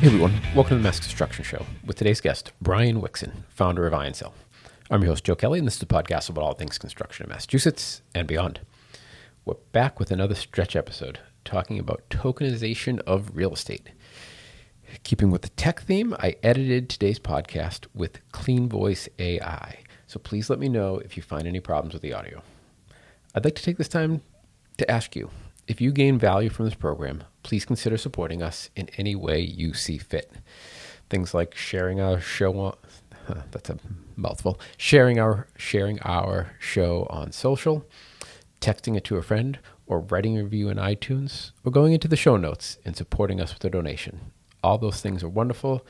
[0.00, 3.92] Hey everyone, welcome to the Mass Construction Show with today's guest, Brian Wixon, founder of
[3.92, 4.32] IronCell.
[4.90, 7.28] I'm your host, Joe Kelly, and this is a podcast about all things construction in
[7.28, 8.60] Massachusetts and beyond.
[9.44, 13.90] We're back with another stretch episode talking about tokenization of real estate.
[15.02, 19.80] Keeping with the tech theme, I edited today's podcast with Clean Voice AI.
[20.06, 22.40] So please let me know if you find any problems with the audio.
[23.34, 24.22] I'd like to take this time
[24.78, 25.28] to ask you
[25.70, 29.72] if you gain value from this program, please consider supporting us in any way you
[29.72, 30.32] see fit.
[31.08, 32.76] Things like sharing our show on
[33.52, 33.78] that's a
[34.16, 34.58] mouthful.
[34.76, 37.86] Sharing our sharing our show on social,
[38.60, 42.16] texting it to a friend, or writing a review in iTunes, or going into the
[42.16, 44.32] show notes and supporting us with a donation.
[44.64, 45.86] All those things are wonderful.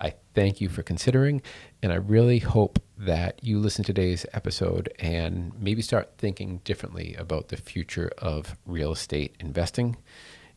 [0.00, 1.40] I thank you for considering,
[1.84, 7.14] and I really hope that you listen to today's episode and maybe start thinking differently
[7.18, 9.96] about the future of real estate investing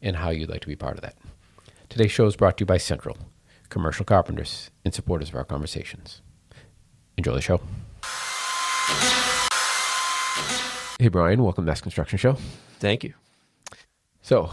[0.01, 1.15] and how you'd like to be part of that.
[1.87, 3.17] Today's show is brought to you by Central,
[3.69, 6.21] commercial carpenters and supporters of our conversations.
[7.17, 7.61] Enjoy the show.
[10.99, 12.37] Hey, Brian, welcome to Mass Construction Show.
[12.79, 13.13] Thank you.
[14.21, 14.51] So,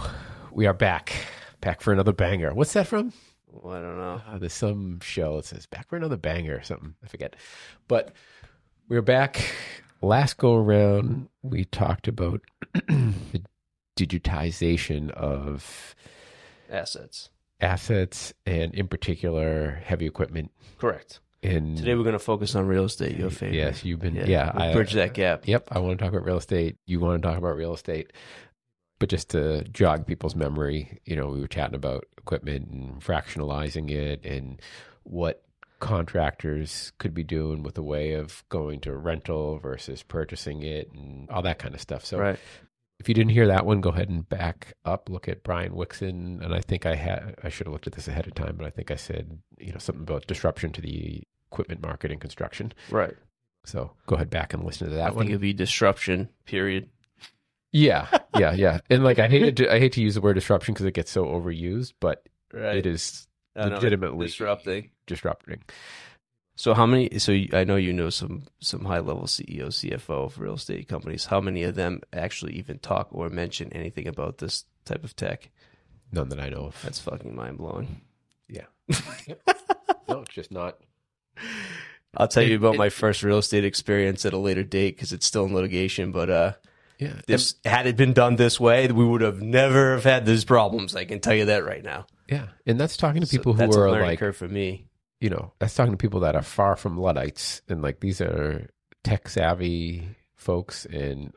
[0.53, 1.13] we are back,
[1.61, 2.55] back for another banger.
[2.55, 3.13] What's that from?
[3.51, 4.21] Well, I don't know.
[4.29, 6.95] Uh, there's some show that says back for another banger or something.
[7.05, 7.37] I forget.
[7.89, 8.13] But
[8.89, 9.53] we're back.
[10.03, 12.41] Last go around, we talked about
[12.89, 13.43] the
[13.97, 15.95] digitization of
[16.71, 17.31] Assets.
[17.61, 20.51] assets and, in particular, heavy equipment.
[20.79, 21.21] Correct.
[21.43, 23.17] And Today we're going to focus on real estate.
[23.19, 23.57] Your favorite.
[23.57, 24.53] yes, you've been yeah.
[24.55, 25.49] we'll I- bridge that gap.
[25.49, 26.77] Yep, I want to talk about real estate.
[26.87, 28.13] You want to talk about real estate.
[29.01, 33.91] But just to jog people's memory, you know, we were chatting about equipment and fractionalizing
[33.91, 34.61] it and
[35.03, 35.43] what
[35.81, 41.29] contractors could be doing with a way of going to rental versus purchasing it and
[41.31, 42.05] all that kind of stuff.
[42.05, 42.39] So Right.
[42.99, 46.43] if you didn't hear that one, go ahead and back up, look at Brian Wixon.
[46.45, 48.67] And I think I had, I should have looked at this ahead of time, but
[48.67, 52.73] I think I said, you know, something about disruption to the equipment market and construction.
[52.91, 53.15] Right.
[53.65, 55.19] So go ahead back and listen to that I one.
[55.21, 56.29] think it'd be disruption.
[56.45, 56.91] Period.
[57.73, 58.81] Yeah, yeah, yeah.
[58.91, 61.11] And like I hate to, I hate to use the word disruption because it gets
[61.11, 62.77] so overused, but Right.
[62.79, 64.91] it is legitimately disrupting.
[65.07, 65.63] disrupting.
[66.57, 67.19] So how many?
[67.19, 71.27] So I know you know some some high level CEO, CFO of real estate companies.
[71.27, 75.51] How many of them actually even talk or mention anything about this type of tech?
[76.13, 76.83] None that I know of.
[76.83, 78.01] That's fucking mind blowing.
[78.49, 78.67] Yeah.
[80.09, 80.77] no, it's just not.
[82.17, 85.25] I'll tell you about my first real estate experience at a later date because it's
[85.27, 86.11] still in litigation.
[86.11, 86.53] But uh,
[87.01, 87.21] Yeah.
[87.27, 90.95] this had it been done this way, we would have never have had these problems.
[90.95, 92.07] I can tell you that right now.
[92.29, 92.49] yeah.
[92.67, 94.87] And that's talking to So people that's who are like, curve for me.
[95.21, 98.69] you know, that's talking to people that are far from Luddites and like these are
[99.03, 101.33] tech savvy folks and,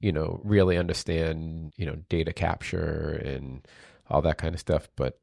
[0.00, 3.66] you know, really understand, you know, data capture and
[4.10, 4.88] all that kind of stuff.
[4.96, 5.18] But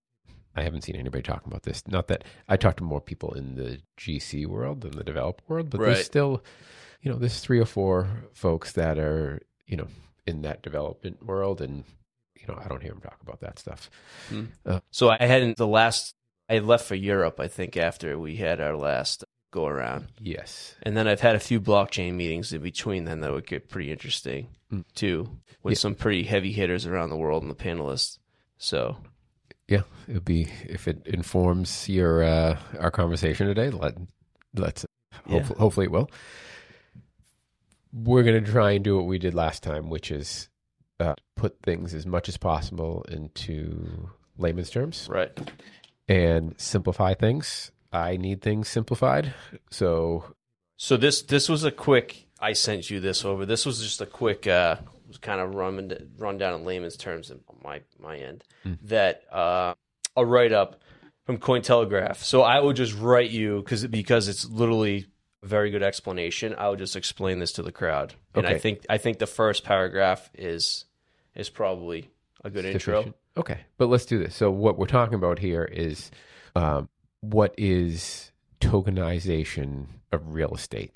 [0.55, 1.83] I haven't seen anybody talking about this.
[1.87, 5.69] Not that I talk to more people in the GC world than the developer world,
[5.69, 5.93] but Right.
[5.93, 6.43] there's still,
[7.01, 9.39] you know, there's three or four folks that are,
[9.71, 9.87] you know,
[10.27, 11.61] in that development world.
[11.61, 11.83] And,
[12.35, 13.89] you know, I don't hear him talk about that stuff.
[14.91, 16.13] So I hadn't the last.
[16.49, 17.39] I left for Europe.
[17.39, 20.75] I think after we had our last go around, Yes.
[20.83, 23.05] and then I've had a few blockchain meetings in between.
[23.05, 24.83] Then that would get pretty interesting Mm.
[24.93, 25.79] too, with Yeah.
[25.79, 28.19] some pretty heavy hitters around the world and the panelists.
[28.57, 28.97] So
[29.67, 33.69] Yeah, it'll be if it informs your uh, our conversation today.
[33.69, 33.95] Let
[34.53, 34.85] let's
[35.25, 35.39] Yeah.
[35.39, 36.09] hopefully, hopefully it will.
[37.93, 40.49] We're gonna try and do what we did last time, which is
[40.99, 45.31] uh, put things as much as possible into layman's terms right,
[46.07, 47.71] and simplify things.
[47.91, 49.33] I need things simplified,
[49.69, 50.35] so
[50.77, 52.27] So this this was a quick.
[52.39, 53.45] I sent you this over.
[53.45, 54.77] This was just a quick, uh,
[55.07, 58.43] was kind of run run down in layman's terms on my my end.
[58.83, 59.75] That uh,
[60.15, 60.81] a write up
[61.25, 62.17] from Cointelegraph.
[62.17, 65.05] So I would just write you because because it's literally
[65.43, 66.55] very good explanation.
[66.57, 69.63] I would just explain this to the crowd, and I think I think the first
[69.63, 70.85] paragraph is
[71.35, 72.09] is probably
[72.43, 72.99] a good intro.
[72.99, 73.15] Sufficient.
[73.37, 74.35] Okay, but let's do this.
[74.35, 76.11] So what we're talking about here is
[76.55, 76.89] um,
[77.21, 80.91] what is tokenization of real estate,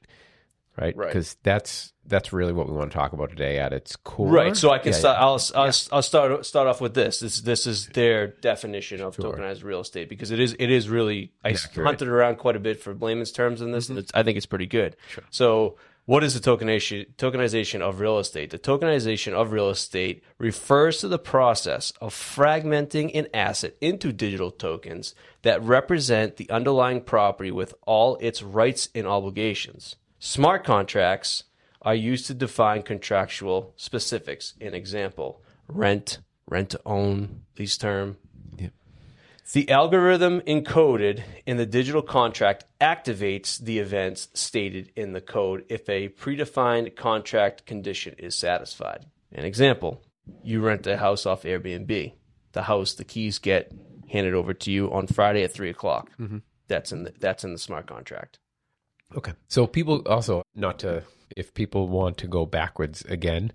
[0.77, 0.95] right?
[0.95, 1.07] Right.
[1.07, 4.27] Because that's that's really what we want to talk about today at its core.
[4.29, 4.55] Right.
[4.55, 5.17] So I can Yeah, start.
[5.19, 5.25] yeah.
[5.25, 7.19] I'll, I'll I'll start start off with this.
[7.19, 9.33] This this is their definition of Sure.
[9.33, 11.71] tokenized real estate because it is it is really I Accurate.
[11.71, 11.85] Mm-hmm.
[11.85, 13.89] hunted around quite a bit for layman's terms in this.
[13.89, 14.95] and it's, I think it's pretty good.
[15.09, 15.23] Sure.
[15.31, 15.77] So
[16.07, 18.51] what is the tokenization tokenization of real estate?
[18.51, 24.51] The tokenization of real estate refers to the process of fragmenting an asset into digital
[24.51, 29.95] tokens that represent the underlying property with all its rights and obligations.
[30.25, 31.43] Smart contracts
[31.83, 34.55] are used to define contractual specifics.
[34.59, 36.17] An example: rent,
[36.47, 38.17] rent to own, lease term.
[39.53, 45.87] The algorithm encoded in the digital contract activates the events stated in the code if
[45.87, 49.05] a predefined contract condition is satisfied.
[49.31, 50.01] An example
[50.43, 52.13] you rent a house off Airbnb.
[52.53, 53.71] The house, the keys get
[54.09, 56.09] handed over to you on Friday at three o'clock.
[56.19, 56.39] Mm-hmm.
[56.67, 58.39] That's in the that's in the smart contract.
[59.15, 59.33] Okay.
[59.47, 61.03] So people also not to
[61.35, 63.51] if people want to go backwards again,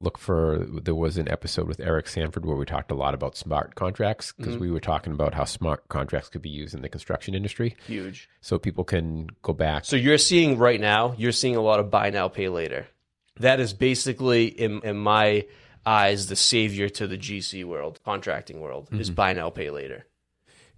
[0.00, 3.36] look for there was an episode with Eric Sanford where we talked a lot about
[3.36, 6.88] smart contracts because we were talking about how smart contracts could be used in the
[6.88, 7.76] construction industry.
[7.86, 8.28] Huge.
[8.40, 9.84] So people can go back.
[9.84, 12.86] So you're seeing right now, you're seeing a lot of buy now, pay later.
[13.40, 15.46] That is basically, in, in my
[15.86, 19.14] eyes, the savior to the GC world, contracting world, is Mm-hmm.
[19.14, 20.06] buy now, pay later.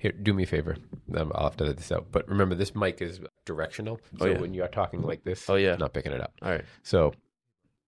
[0.06, 0.76] Here, do me a favor.
[1.17, 2.06] Um, I'll have to edit this out.
[2.12, 3.99] But remember, this mic is directional.
[4.20, 4.38] So Oh, yeah.
[4.41, 5.75] when you are talking like this, Oh, yeah.
[5.75, 6.32] not picking it up.
[6.43, 6.64] All right.
[6.85, 7.12] So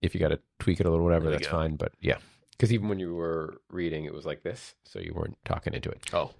[0.02, 1.52] if you got to tweak it a little, whatever, that's go.
[1.52, 1.76] fine.
[1.76, 2.16] But yeah,
[2.50, 5.90] because even when you were reading, it was like this, so you weren't talking into
[5.90, 6.00] it.
[6.12, 6.32] Oh,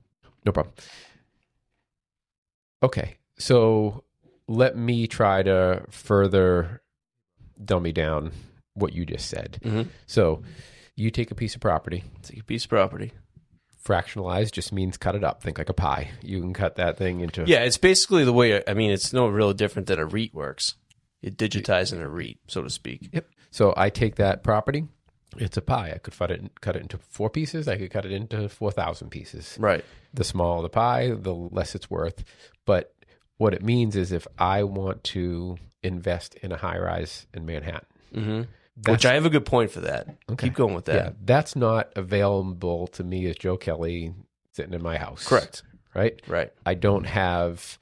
[0.44, 0.74] No problem.
[2.82, 4.02] Okay, so
[4.48, 6.82] let me try to further
[7.64, 8.32] dummy down
[8.74, 9.58] what you just said.
[9.62, 9.88] Mhm.
[10.06, 10.42] So
[10.96, 13.12] you take a piece of property, it's a piece of property.
[13.84, 15.42] Fractionalize just means cut it up.
[15.42, 16.10] Think like a pie.
[16.22, 19.28] You can cut that thing into Yeah, it's basically the way, I mean, it's no
[19.28, 20.74] real different than a REIT works.
[21.22, 23.10] It digitize in a REIT, so to speak.
[23.12, 23.26] Yep.
[23.50, 24.86] So I take that property.
[25.36, 25.92] It's a pie.
[25.94, 27.68] I could cut it cut it into four pieces.
[27.68, 29.56] I could cut it into four thousand pieces.
[29.60, 29.84] Right.
[30.14, 32.24] The smaller the pie, the less it's worth.
[32.64, 32.94] But
[33.36, 37.86] what it means is if I want to invest in a high rise in Manhattan,
[38.14, 38.42] hmm
[38.82, 40.06] That's- Which I have a good point for that.
[40.30, 40.46] Okay.
[40.48, 40.94] Keep going with that.
[40.94, 44.14] yeah, that's not available to me as Joe Kelly
[44.52, 45.26] sitting in my house.
[45.26, 45.62] Correct.
[45.94, 46.20] Right.
[46.28, 46.52] Right.
[46.64, 47.78] I don't have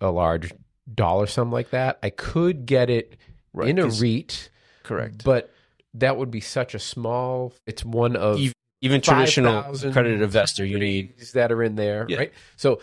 [0.00, 0.52] a large
[0.92, 1.98] dollar sum like that.
[2.02, 3.16] I could get it
[3.54, 4.50] Right, in a REIT,
[4.82, 5.24] Correct.
[5.24, 5.50] but
[5.94, 7.54] that would be such a small.
[7.66, 11.14] It's one of Ev- Even traditional 5,000 accredited investor, you need.
[11.32, 12.18] that are in there, Yeah.
[12.18, 12.32] right?
[12.56, 12.80] So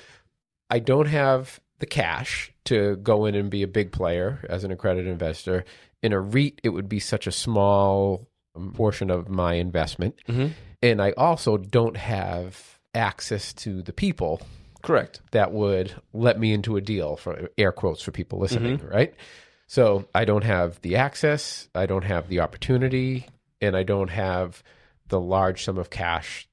[0.72, 4.72] I don't have the cash to go in and be a big player as an
[4.72, 5.66] accredited investor.
[6.04, 8.28] In a REIT, it would be such a small
[8.76, 10.16] portion of my investment.
[10.28, 10.52] Mhm.
[10.84, 14.42] And I also don't have access to the people
[14.84, 15.22] Correct.
[15.32, 18.88] that would let me into a deal for air quotes for people listening, Mm-hmm.
[18.88, 19.14] right?
[19.66, 23.26] So I don't have the access, I don't have the opportunity,
[23.62, 24.62] and I don't have
[25.08, 26.48] the large sum of cash.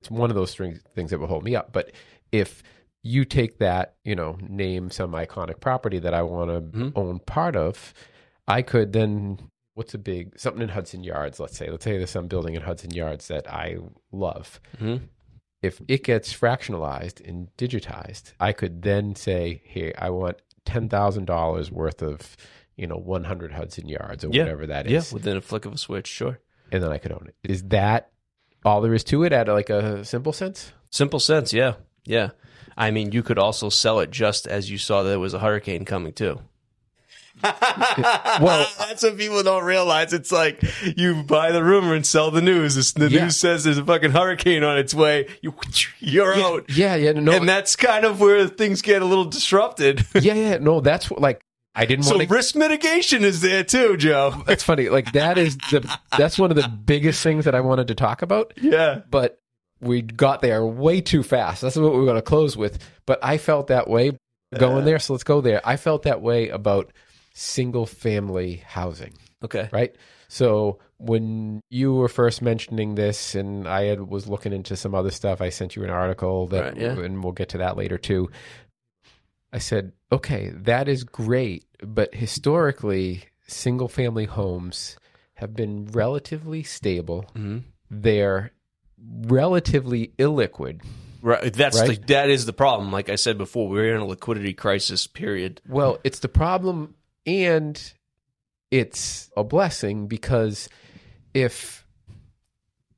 [0.00, 1.72] It's one of those things, things that will hold me up.
[1.72, 1.90] But
[2.30, 2.62] if
[3.02, 6.92] you take that, you know, name some iconic property that I want to Mhm.
[6.94, 7.92] own part of,
[8.46, 11.70] I could then what's a big something in Hudson Yards, let's say.
[11.70, 13.78] Let's say there's some building in Hudson Yards that I
[14.12, 15.08] love Mhm.
[15.62, 21.24] if it gets fractionalized and digitized, I could then say, "Hey, I want ten thousand
[21.26, 22.36] dollars worth of,
[22.76, 24.42] you know, one hundred Hudson yards or Yeah.
[24.42, 26.38] whatever that is." Yeah, within a flick of a switch, sure.
[26.72, 27.50] and then I could own it.
[27.50, 28.10] Is that
[28.64, 30.72] all there is to it at like a simple sense?
[30.90, 31.74] Simple sense, yeah.
[32.04, 32.30] Yeah.
[32.76, 35.38] I mean, you could also sell it just as you saw that there was a
[35.40, 36.40] hurricane coming too.
[37.42, 40.12] well, that's what people don't realize.
[40.12, 40.62] It's like
[40.96, 42.76] you buy the rumor and sell the news.
[42.76, 43.24] It's- The Yeah.
[43.24, 45.26] news says there's a fucking hurricane on its way.
[45.42, 45.54] You,
[46.00, 46.70] you're out.
[46.70, 50.06] Yeah, yeah, no, And that's kind of where things get a little disrupted.
[50.14, 50.80] yeah, yeah, no.
[50.80, 51.40] That's what like
[51.74, 52.34] I didn't so want to.
[52.34, 54.42] risk mitigation is there too, Joe.
[54.46, 54.88] That's funny.
[54.88, 58.22] Like that is the that's one of the biggest things that I wanted to talk
[58.22, 58.54] about.
[58.60, 59.00] Yeah.
[59.10, 59.40] but
[59.80, 61.62] we got there way too fast.
[61.62, 62.78] That's what we are going to close with.
[63.06, 64.12] But I felt that way
[64.56, 65.00] going there.
[65.00, 65.60] So let's go there.
[65.64, 66.92] I felt that way about
[67.34, 69.12] single family housing,
[69.42, 69.68] Okay.
[69.72, 69.94] right?
[70.28, 75.10] So when you were first mentioning this and I had, was looking into some other
[75.10, 76.98] stuff, I sent you an article that, Right, yeah.
[76.98, 78.30] and we'll get to that later too.
[79.52, 81.64] I said, okay, that is great.
[81.84, 84.96] But historically, single family homes
[85.34, 87.26] have been relatively stable.
[87.36, 87.58] hmm
[87.90, 88.52] They're
[89.26, 90.82] relatively illiquid.
[91.22, 91.52] Right.
[91.52, 92.00] That's Right?
[92.00, 92.90] the that is the problem.
[92.92, 95.60] Like I said before, we're in a liquidity crisis period.
[95.68, 96.94] Well, it's the problem
[97.26, 97.80] and
[98.70, 100.68] it's a blessing because
[101.32, 101.86] if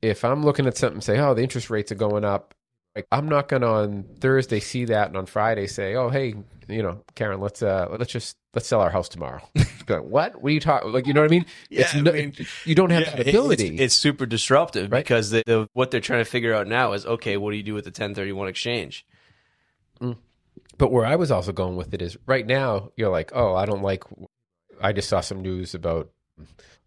[0.01, 2.53] if I'm looking at something and say, "Oh, the interest rates are going up,"
[2.95, 6.35] like I'm not going to on Thursday see that and on Friday say, "Oh, hey,
[6.67, 9.41] you know, Karen, let's uh let's just let's sell our house tomorrow."
[9.89, 10.41] Like, what?
[10.41, 10.91] What are you talking?
[10.91, 11.45] Like, you know what I mean?
[11.69, 12.33] Yeah, it's I mean,
[12.65, 13.77] you don't have Yeah, that ability.
[13.77, 15.01] It's, super disruptive Right.
[15.01, 17.63] because the, the, what they're trying to figure out now is okay, what do you
[17.63, 19.05] do with the 1031 exchange?
[20.77, 23.65] But where I was also going with it is right now, you're like, oh, I
[23.65, 24.03] don't like.
[24.81, 26.11] I just saw some news about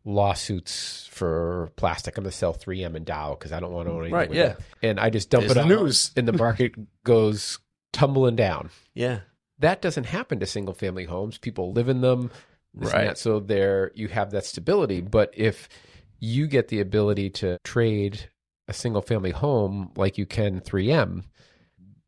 [0.04, 2.16] lawsuits for plastic.
[2.16, 4.14] I'm going to sell 3M and Dow because I don't want to own anything.
[4.14, 4.48] Right, yeah.
[4.50, 4.62] them.
[4.82, 6.12] And I just dump There's it the out, news.
[6.16, 6.72] and the market
[7.04, 7.58] goes
[7.92, 8.70] tumbling down.
[8.94, 9.20] Yeah.
[9.58, 11.36] That doesn't happen to single family homes.
[11.36, 12.30] People live in them,
[12.72, 13.18] Right.
[13.18, 15.00] so there you have that stability.
[15.02, 15.68] But if
[16.18, 18.30] you get the ability to trade
[18.68, 21.24] a single family home like you can 3M,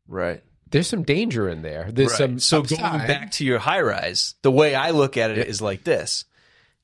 [0.07, 0.41] Right.
[0.73, 1.89] There's some danger in there.
[1.91, 2.79] There's some so upside.
[2.79, 6.25] going back to your high rise, the way I look at it is like this: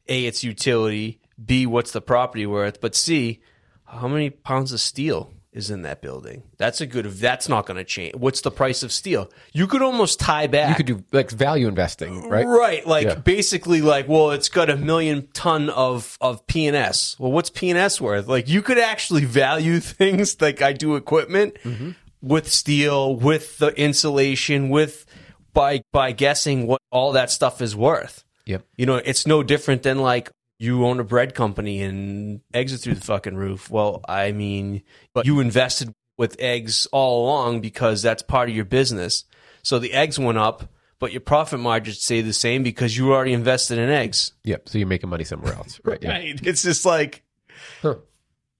[0.07, 1.19] A, it's utility.
[1.43, 2.79] B, what's the property worth?
[2.79, 3.41] But C,
[3.85, 6.43] how many pounds of steel is in that building?
[6.57, 7.05] That's a good.
[7.05, 8.13] That's not going to change.
[8.15, 9.31] What's the price of steel?
[9.53, 10.69] You could almost tie back.
[10.69, 12.45] you could do like value investing, right?
[12.45, 13.15] Right, like Yeah.
[13.15, 17.17] basically, like, well, it's got a million ton of of PNS.
[17.19, 18.27] Well, what's PNS worth?
[18.27, 21.91] Like, you could actually value things like I do equipment Mm-hmm.
[22.21, 25.05] With steel, with the insulation, with
[25.53, 28.23] by by guessing what all that stuff is worth.
[28.45, 28.65] Yep.
[28.77, 32.77] You know, it's no different than like you own a bread company and eggs are
[32.77, 33.69] through the fucking roof.
[33.69, 34.83] Well, I mean,
[35.13, 39.23] but you invested with eggs all along because that's part of your business.
[39.63, 43.33] So the eggs went up, but your profit margins stay the same because you already
[43.33, 44.33] invested in eggs.
[44.43, 44.67] Yep.
[44.67, 45.99] So you're making money somewhere else, right?
[46.01, 46.09] Yeah.
[46.19, 46.39] Right.
[46.43, 47.23] It's just like,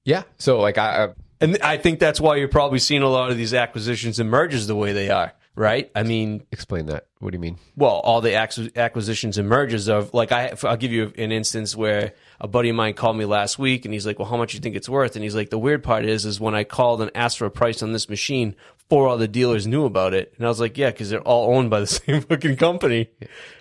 [0.06, 0.24] Yeah.
[0.38, 1.10] So like I, I
[1.42, 4.68] and I think that's why you're probably seeing a lot of these acquisitions and mergers
[4.68, 5.34] the way they are.
[5.56, 5.92] Right.
[5.94, 7.08] I mean, explain that.
[7.20, 7.58] What do you mean?
[7.76, 12.14] well, all the acquisitions and mergers of like I, I'll give you an instance where
[12.40, 14.58] a buddy of mine called me last week and he's like, "Well, how much do
[14.58, 17.02] you think it's worth?" And he's like, "The weird part is, is when I called
[17.02, 18.56] and asked for a price on this machine,
[18.90, 21.70] four other dealers knew about it." And I was like, "Yeah, because they're all owned
[21.70, 23.10] by the same fucking company."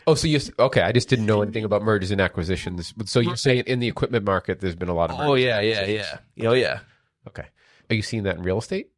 [0.06, 0.82] Oh, so you okay?
[0.82, 2.94] I just didn't know anything about mergers and acquisitions.
[3.06, 5.18] So you're saying in the equipment market, there's been a lot of.
[5.18, 6.80] Oh yeah, yeah, yeah, oh yeah.
[7.26, 7.46] Okay.
[7.90, 8.88] Are you seeing that in real estate?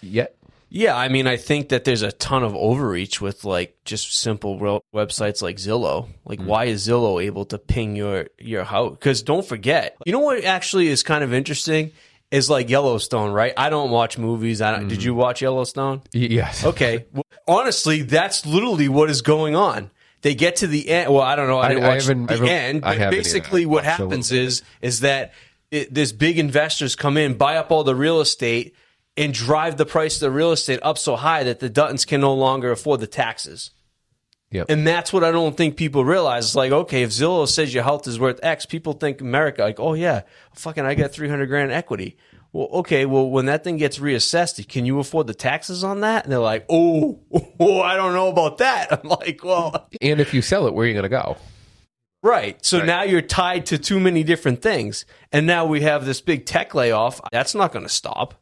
[0.00, 0.36] Yet?
[0.74, 4.58] Yeah, I mean, I think that there's a ton of overreach with like just simple
[4.58, 6.08] real websites like Zillow.
[6.24, 6.46] Like, mm.
[6.46, 8.92] why is Zillow able to ping your your house?
[8.92, 11.92] Because don't forget, you know what actually is kind of interesting
[12.30, 13.52] is like Yellowstone, right?
[13.54, 14.62] I don't watch movies.
[14.62, 15.04] I don't, did mm.
[15.04, 16.00] you watch Yellowstone?
[16.14, 16.64] Y- yes.
[16.72, 19.90] Okay, well, honestly, that's literally what is going on.
[20.22, 21.12] They get to the end.
[21.12, 21.58] Well, I don't know.
[21.58, 22.84] I I- didn't I watch haven't- the I end.
[22.86, 25.34] I But basically, what happens is is that
[25.72, 28.76] it, this big investors come in, buy up all the real estate,
[29.16, 32.20] and drive the price of the real estate up so high that the Duttons can
[32.20, 33.70] no longer afford the taxes.
[34.50, 34.66] Yep.
[34.68, 36.44] And that's what I don't think people realize.
[36.44, 39.80] It's like, okay, if Zillow says your health is worth X, people think America, like,
[39.80, 40.22] oh yeah,
[40.54, 42.18] fucking, I got 300 grand equity.
[42.52, 46.24] Well, okay, well, when that thing gets reassessed, can you afford the taxes on that?
[46.24, 47.18] And they're like, oh,
[47.60, 48.92] oh I don't know about that.
[49.02, 51.38] I'm like, well, And if you sell it, where are you going to go?
[52.22, 52.64] Right.
[52.64, 55.04] So now you're tied to too many different things.
[55.30, 57.20] And now we have this big tech layoff.
[57.32, 58.34] That's not going to stop.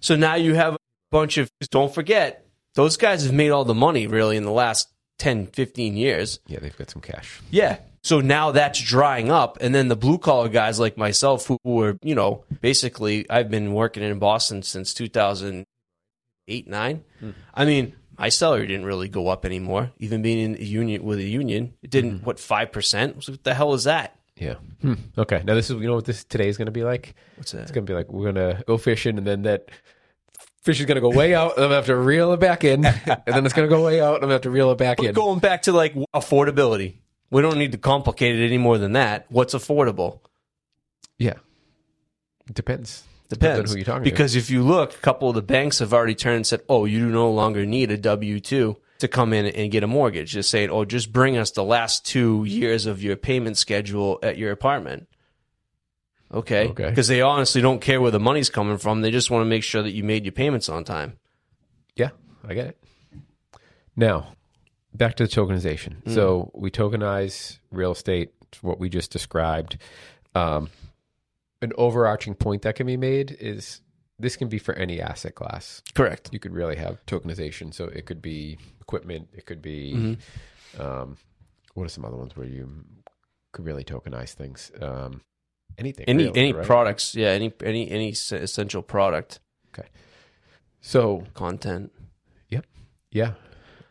[0.00, 0.78] So now you have a
[1.10, 4.88] bunch of, don't forget, those guys have made all the money really in the last
[5.18, 6.40] 10, 15 years.
[6.46, 7.40] Yeah, they've got some cash.
[7.50, 7.78] Yeah.
[8.02, 9.58] So now that's drying up.
[9.60, 13.74] And then the blue collar guys like myself, who were, you know, basically, I've been
[13.74, 17.04] working in Boston since 2008, 9.
[17.20, 17.30] Hmm.
[17.52, 21.18] I mean, my salary didn't really go up anymore, even being in a union with
[21.18, 21.74] a union.
[21.82, 23.28] It didn't, what, 5%?
[23.28, 24.18] What the hell is that?
[24.36, 24.54] Yeah.
[24.82, 24.94] Hmm.
[25.16, 25.42] Okay.
[25.44, 27.14] Now this is you know what this today is going to be like.
[27.36, 27.62] What's that?
[27.62, 29.68] It's going to be like we're going to go fishing, and then that
[30.62, 32.40] fish is going to go way out, and I'm going to have to reel it
[32.40, 34.42] back in, and then it's going to go way out, and I'm going to have
[34.42, 35.12] to reel it back in.
[35.12, 36.98] Going back to like affordability.
[37.30, 39.26] We don't need to complicate it any more than that.
[39.28, 40.20] What's affordable?
[41.18, 41.34] Yeah.
[42.48, 43.02] It depends.
[43.28, 43.70] Depends.
[43.70, 46.14] on who you're talking because if you look, a couple of the banks have already
[46.14, 49.70] turned and said, "Oh, you no longer need a W two to come in and
[49.70, 53.16] get a mortgage." Just saying, "Oh, just bring us the last two years of your
[53.16, 55.08] payment schedule at your apartment."
[56.32, 56.68] Okay.
[56.68, 56.88] Okay.
[56.88, 59.02] Because they honestly don't care where the money's coming from.
[59.02, 61.18] They just want to make sure that you made your payments on time.
[61.96, 62.10] Yeah,
[62.46, 62.78] I get it.
[63.96, 64.34] Now,
[64.94, 66.02] back to the tokenization.
[66.04, 66.14] Mm.
[66.14, 68.32] So we tokenize real estate,
[68.62, 69.78] what we just described.
[70.34, 70.70] Um,
[71.62, 73.80] an overarching point that can be made is
[74.18, 75.82] this can be for any asset class.
[75.94, 76.28] Correct.
[76.32, 77.72] you could really have tokenization.
[77.72, 79.28] So it could be equipment.
[79.32, 80.80] It could be Mm-hmm.
[80.80, 81.16] um,
[81.74, 82.84] what are some other ones where you
[83.52, 84.72] could really tokenize things?
[84.80, 85.20] Um,
[85.78, 86.04] anything.
[86.08, 86.66] Any really, any right?
[86.66, 89.38] products, yeah, any any any essential product
[89.72, 89.88] Okay.
[90.80, 91.92] So content.
[92.48, 92.66] yep,
[93.12, 93.32] yeah,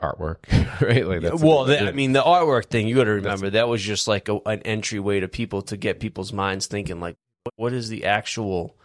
[0.02, 0.38] artwork,
[0.82, 1.06] right?
[1.08, 3.82] Like that's well, the, I mean, the artwork thing, you got to remember that was
[3.82, 7.16] just like a, an entryway to people to get people's minds thinking, like,
[7.56, 8.76] what, is the actual,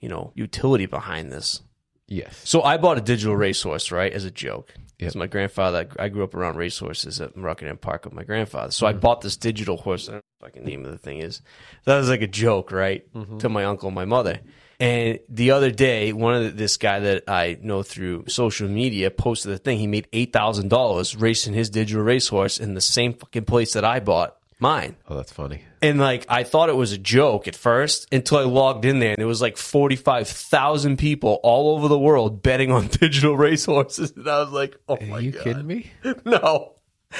[0.00, 1.62] you know, utility behind this?
[2.08, 4.72] yes, So I bought a digital racehorse, right, as a joke.
[4.76, 4.86] Yep.
[4.98, 8.70] Because my grandfather, I grew up around racehorses at Rockingham Park with my grandfather.
[8.70, 9.00] So I mm-hmm.
[9.00, 10.08] bought this digital horse.
[10.08, 11.42] I don't know the fucking name of the thing is.
[11.84, 13.38] That was like a joke, right, mm-hmm.
[13.38, 14.40] to my uncle and my mother.
[14.78, 19.10] And the other day, one of the, this guy that I know through social media
[19.10, 19.78] posted a thing.
[19.78, 23.84] He made eight thousand dollars racing his digital racehorse in the same fucking place that
[23.84, 24.96] I bought mine.
[25.08, 25.62] oh, that's funny.
[25.82, 29.10] And like I thought it was a joke at first until I logged in there
[29.12, 33.36] and it was like forty five thousand people all over the world betting on digital
[33.36, 34.12] racehorses.
[34.16, 35.90] And I was like, oh my Are you god, kidding me?
[36.24, 36.34] no!
[36.34, 36.74] Oh,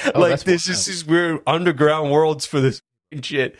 [0.05, 2.81] like Oh, that's this is these weird underground worlds for this
[3.21, 3.57] shit.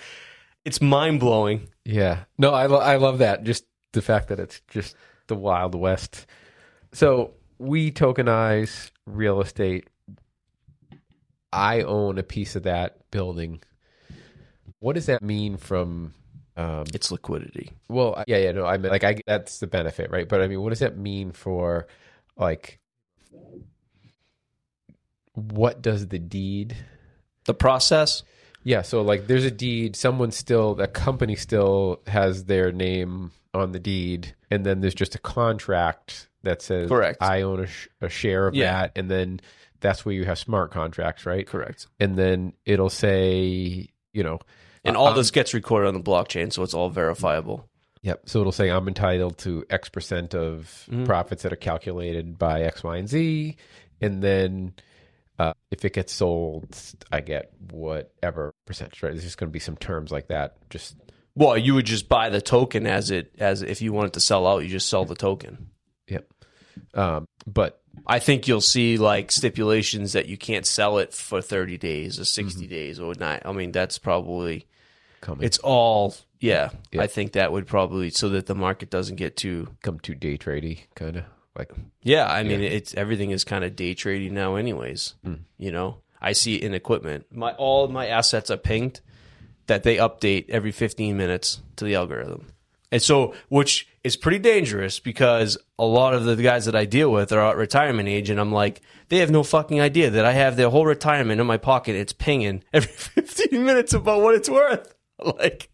[0.66, 1.70] It's mind blowing.
[1.86, 2.24] Yeah.
[2.38, 3.44] No, I lo- I love that.
[3.44, 4.96] Just the fact that it's just
[5.28, 6.26] the Wild West.
[6.92, 9.88] So we tokenize real estate.
[11.52, 13.62] I own a piece of that building.
[14.80, 16.14] What does that mean from?
[16.56, 17.72] Um, It's liquidity.
[17.88, 20.28] well, yeah, yeah, no, I mean, like, I that's the benefit, right?
[20.28, 21.88] But I mean, what does that mean for,
[22.36, 22.80] like,
[25.34, 26.76] what does the deed?
[27.46, 28.24] The process.
[28.64, 29.96] Yeah, so like, there's a deed.
[29.96, 35.16] Someone still, that company still has their name on the deed, and then there's just
[35.16, 37.18] a contract that says, Correct.
[37.22, 38.72] I own a, sh- a share of Yeah.
[38.82, 39.40] that, and then
[39.80, 41.46] that's where you have smart contracts, right?
[41.46, 41.88] Correct.
[42.00, 44.40] And then it'll say, you know,
[44.84, 47.68] And all um, this gets recorded on the blockchain, so it's all verifiable.
[48.04, 48.30] Yep.
[48.30, 51.06] So it'll say I'm entitled to X percent of Mm-hmm.
[51.06, 53.58] profits that are calculated by X, Y, and Z,
[54.02, 54.74] and then
[55.40, 56.76] uh, if it gets sold,
[57.12, 59.04] I get whatever percentage.
[59.04, 59.12] Right?
[59.12, 60.58] There's just going to be some terms like that.
[60.70, 60.96] Just
[61.36, 64.48] Well, you would just buy the token as it as if you wanted to sell
[64.48, 65.70] out, you just sell the token.
[66.08, 66.28] yep.
[66.94, 71.78] Um, but I think you'll see like stipulations that you can't sell it for 30
[71.78, 72.70] days or 60 Mm-hmm.
[72.70, 73.42] days or not.
[73.46, 74.68] I mean, that's probably
[75.22, 77.02] coming it's all yeah, Yeah.
[77.02, 80.38] I think that would probably so that the market doesn't get too come too day
[80.38, 81.24] tradey kind of
[81.58, 81.72] like
[82.04, 85.16] Yeah, I mean it's everything is kind of day trading now anyways.
[85.58, 87.26] You know, I see in equipment.
[87.32, 89.02] My all my assets are pinged
[89.66, 92.48] that they update every 15 minutes to the algorithm.
[92.92, 97.12] And so which is pretty dangerous because a lot of the guys that I deal
[97.12, 100.32] with are at retirement age and I'm like they have no fucking idea that I
[100.34, 101.96] have their whole retirement in my pocket.
[101.96, 104.94] It's pinging every 15 minutes about what it's worth.
[105.20, 105.70] Like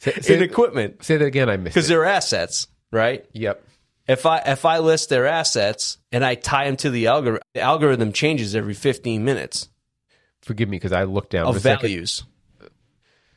[0.00, 1.48] say, in equipment say that again.
[1.48, 3.24] I missed because they're assets, right?
[3.32, 3.62] Yep.
[4.08, 7.60] If I if I list their assets and I tie them to the algorithm, the
[7.60, 9.68] algorithm changes every 15 minutes
[10.42, 11.82] Forgive me because I looked down of for a second.
[11.82, 12.24] values.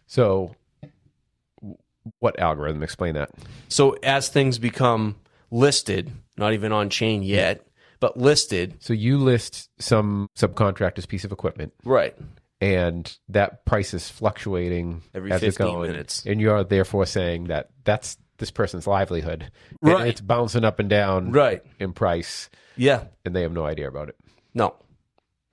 [0.07, 0.55] So,
[2.19, 2.83] what algorithm?
[2.83, 3.29] Explain that.
[3.67, 5.15] So as things become
[5.51, 7.65] listed, not even on chain yet,
[7.99, 11.73] but listed, So you list some subcontractor's piece of equipment.
[11.83, 12.15] right?
[12.63, 16.23] and that price is fluctuating Every as 15 going, minutes.
[16.27, 19.49] and you are therefore saying that that's this person's livelihood,
[19.81, 20.07] and Right.
[20.07, 21.63] it's bouncing up and down Right.
[21.79, 23.05] in price, Yeah.
[23.25, 24.15] and they have no idea about it.
[24.53, 24.75] No.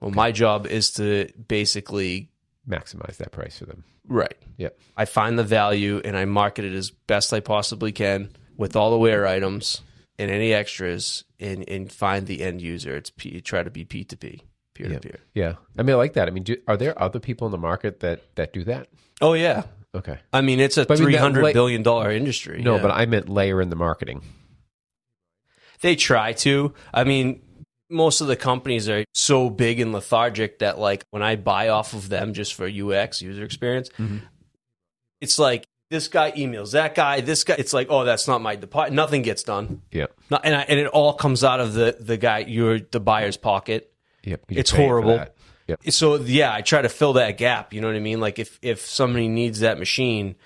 [0.01, 2.31] Well, my job is to basically
[2.69, 3.85] Maximize that price for them.
[4.09, 4.35] Right.
[4.57, 4.79] Yep.
[4.97, 8.91] I find the value and I market it as best I possibly can with all
[8.91, 9.83] the wear items
[10.19, 12.97] and any extras, and and find the end user.
[12.97, 14.43] It's P, try to be P to P,
[14.75, 15.21] peer to peer.
[15.33, 16.27] Yeah, I mean, I like that.
[16.27, 18.89] I mean, do, are there other people in the market that that do that?
[19.21, 19.63] Oh yeah.
[19.95, 20.19] Okay.
[20.33, 22.61] I mean, it's a But I mean, three hundred like- billion dollar industry.
[22.63, 22.83] No, yeah.
[22.83, 24.23] but I meant layer in the marketing.
[25.81, 26.75] they try to.
[26.93, 27.41] I mean,
[27.91, 31.95] most of the companies are so big and lethargic that like when I buy off
[31.95, 34.19] of them just for UX user experience, Mm-hmm.
[35.21, 37.55] it's like this guy emails that guy, this guy.
[37.59, 38.95] It's like, oh, that's not my department.
[38.97, 39.81] Nothing gets done.
[39.91, 40.07] Yeah.
[40.31, 43.39] Not, and I, and it all comes out of the the guy, your the buyer's
[43.39, 43.91] pocket.
[44.25, 44.43] Yep.
[44.51, 45.25] It's horrible.
[45.67, 45.91] Yep.
[45.91, 47.73] So yeah, I try to fill that gap.
[47.73, 48.21] You know what I mean?
[48.21, 50.37] Like if if somebody needs that machine,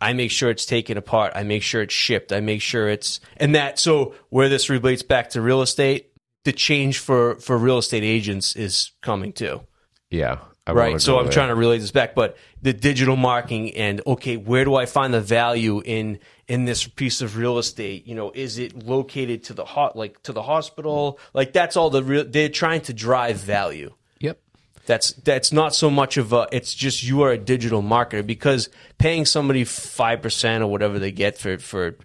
[0.00, 1.32] I make sure it's taken apart.
[1.34, 2.32] I make sure it's shipped.
[2.32, 3.80] I make sure it's and that.
[3.80, 6.11] So where this relates back to real estate,
[6.44, 9.62] the change for for real estate agents is coming too.
[10.10, 10.38] Yeah.
[10.66, 11.00] I Right.
[11.00, 11.32] So I'm there.
[11.32, 15.12] trying to relate this back, but the digital marketing and okay, where do I find
[15.12, 18.06] the value in in this piece of real estate?
[18.06, 21.18] You know, is it located to the hot like to the hospital?
[21.34, 22.24] Like that's all the real.
[22.24, 23.94] They're trying to drive value.
[24.20, 24.38] Yep.
[24.86, 26.46] That's that's not so much of a.
[26.52, 31.10] It's just you are a digital marketer because paying somebody five percent or whatever they
[31.10, 31.96] get for for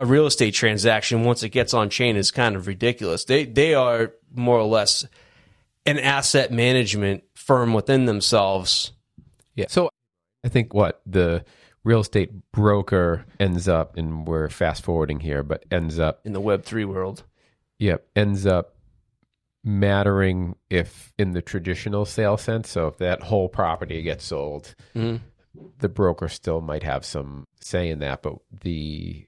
[0.00, 3.24] a real estate transaction once it gets on chain is kind of ridiculous.
[3.24, 5.06] They they are more or less
[5.86, 8.92] an asset management firm within themselves.
[9.54, 9.66] Yeah.
[9.68, 9.90] So
[10.44, 11.44] I think what the
[11.84, 16.40] real estate broker ends up, and we're fast forwarding here, but ends up, in the
[16.40, 17.22] Web three world.
[17.78, 18.74] yep, ends up
[19.62, 22.68] mattering if in the traditional sale sense.
[22.70, 25.24] So if that whole property gets sold, mm-hmm.
[25.78, 29.26] the broker still might have some say in that, but the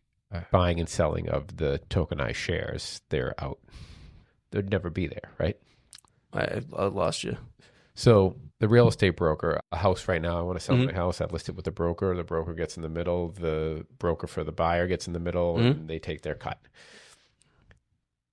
[0.51, 3.59] buying and selling of the tokenized shares, they're out.
[4.51, 5.57] They'd never be there, right?
[6.33, 7.37] I, I lost you.
[7.95, 10.87] So the real estate broker, a house right now, I want to sell Mhm.
[10.87, 11.21] my house.
[11.21, 12.15] I've listed with the broker.
[12.15, 13.29] The broker gets in the middle.
[13.31, 15.67] The broker for the buyer gets in the middle, Mm-hmm.
[15.67, 16.59] and they take their cut.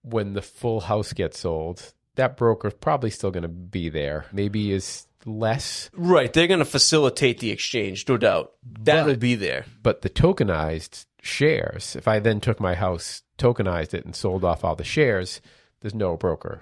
[0.02, 4.26] When the full house gets sold, that broker's probably still going to be there.
[4.34, 8.52] Maybe is less, Right, they're going to facilitate the exchange, no doubt.
[8.64, 9.66] That'll But- be there.
[9.82, 11.96] but the tokenized shares.
[11.96, 15.42] If I then took my house, tokenized it, and sold off all the shares,
[15.82, 16.62] there's no broker.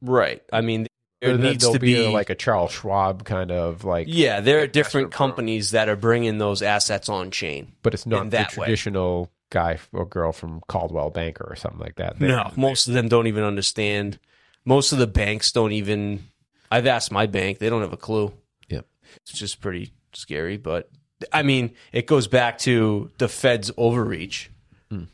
[0.00, 0.42] Right.
[0.52, 0.86] I mean,
[1.20, 4.66] there needs to be, a- like a Charles Schwab kind of like, Yeah, there are
[4.66, 7.72] different companies that are bringing those assets on chain.
[7.82, 8.66] but it's not that way.
[8.66, 12.18] traditional guy or girl from Coldwell Banker or something like that.
[12.18, 14.18] They're- No, most of them don't even understand.
[14.64, 16.24] Most of the banks don't even.
[16.70, 18.32] I've asked my bank; they don't have a clue.
[18.68, 18.86] Yep.
[19.16, 20.56] It's just pretty scary.
[20.56, 20.88] But
[21.32, 24.50] I mean, it goes back to the Fed's overreach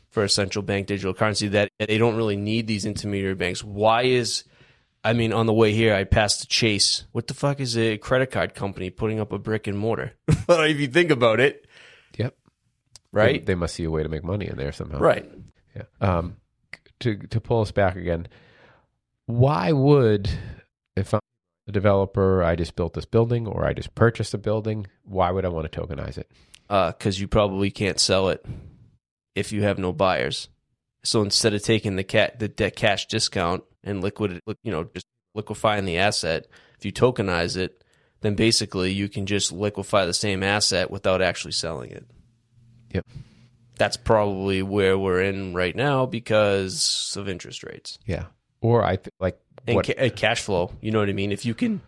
[0.09, 3.63] for a central bank digital currency that they don't really need these intermediary banks.
[3.63, 4.43] Why is
[5.03, 7.05] I mean, on the way here, I passed a Chase.
[7.13, 10.13] What the fuck is a credit card company putting up a brick and mortar?
[10.27, 11.65] if you think about it,
[12.17, 12.35] Yep.
[13.13, 13.39] right?
[13.45, 14.97] They, they must see a way to make money in there somehow.
[14.99, 15.29] right.
[15.75, 15.83] Yeah.
[16.01, 16.35] Um,
[17.01, 18.27] to to pull us back again,
[19.27, 20.29] why would
[21.71, 25.49] Developer, I just built this building or I just purchased a building, why would I
[25.49, 26.29] want to tokenize it?
[26.67, 28.45] because Uh, you probably can't sell it
[29.35, 30.49] if you have no buyers.
[31.03, 35.05] So instead of taking the cat the de- cash discount and liquid, you know, just
[35.33, 36.45] liquefying the asset,
[36.77, 37.83] if you tokenize it,
[38.21, 42.05] then basically you can just liquefy the same asset without actually selling it.
[42.93, 43.05] Yep.
[43.77, 48.25] That's probably where we're in right now because of interest rates Yeah.
[48.61, 50.71] Or I th- like and what ca- cash flow.
[50.81, 51.31] You know what I mean?
[51.31, 51.81] If you can,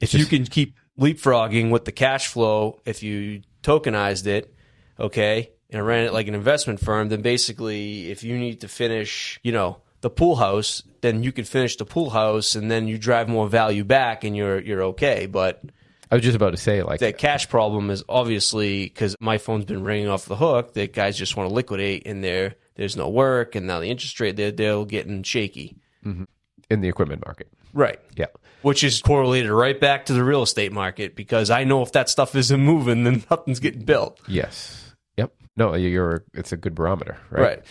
[0.00, 4.54] if Just- you can keep leapfrogging with the cash flow, if you tokenized it,
[4.98, 9.40] okay, and ran it like an investment firm, then basically, if you need to finish,
[9.42, 12.98] you know, the pool house, then you can finish the pool house, and then you
[12.98, 15.26] drive more value back, and you're you're okay.
[15.26, 15.62] But
[16.10, 19.64] I was just about to say like that cash problem is obviously because my phone's
[19.64, 20.74] been ringing off the hook.
[20.74, 24.20] That guys just want to liquidate, and there there's no work, and now the interest
[24.20, 25.76] rate they're they're getting shaky.
[26.04, 26.24] Mm-hmm.
[26.72, 27.48] In the equipment market.
[27.74, 28.00] Right.
[28.16, 28.26] Yeah.
[28.62, 32.08] which is correlated right back to the real estate market because I know if that
[32.08, 34.20] stuff isn't moving, then nothing's getting built.
[34.28, 34.94] Yes.
[35.16, 35.32] Yep.
[35.56, 37.42] No, you're it's a good barometer, right?
[37.42, 37.62] Right.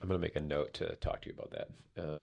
[0.00, 1.68] I'm going to make a note to talk to you about that.
[2.00, 2.18] Uh,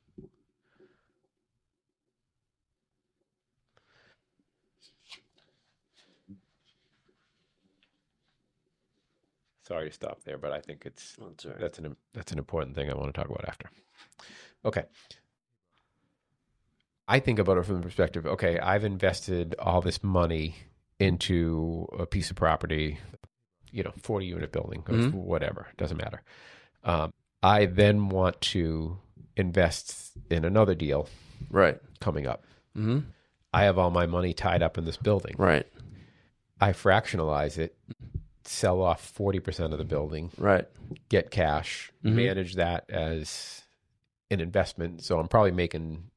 [9.67, 11.59] sorry to stop there, but I think it's That's all right.
[11.59, 13.69] that's an that's an important thing I want to talk about after.
[14.65, 14.83] Okay.
[17.07, 20.55] I think about it from the perspective, okay, I've invested all this money
[20.99, 22.97] into a piece of property,
[23.71, 25.13] you know, 40 unit building or Mhm.
[25.13, 26.23] whatever, doesn't matter.
[26.83, 28.97] Um, I then want to
[29.37, 31.07] invest in another deal
[31.49, 31.79] Right.
[31.99, 32.43] coming up.
[32.73, 32.99] hmm
[33.53, 35.35] I have all my money tied up in this building.
[35.37, 35.65] Right.
[36.59, 37.77] I fractionalize it,
[38.43, 40.67] sell off 40% of the building, Right.
[41.07, 42.15] get cash, Mhm.
[42.15, 43.63] manage that as
[44.31, 45.03] an investment.
[45.03, 46.09] So I'm probably making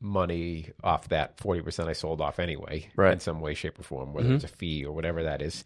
[0.00, 3.12] money off that 40% I sold off anyway, Right.
[3.14, 4.34] in some way, shape, or form, whether Mhm.
[4.34, 5.64] it's a fee or whatever that is.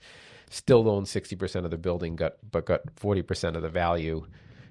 [0.50, 4.26] Still own 60% of the building, got but got 40% of the value.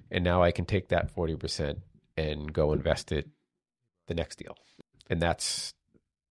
[0.09, 1.79] And now I can take that 40%
[2.15, 3.27] and go invest it
[4.07, 4.55] the next deal.
[5.09, 5.73] And that's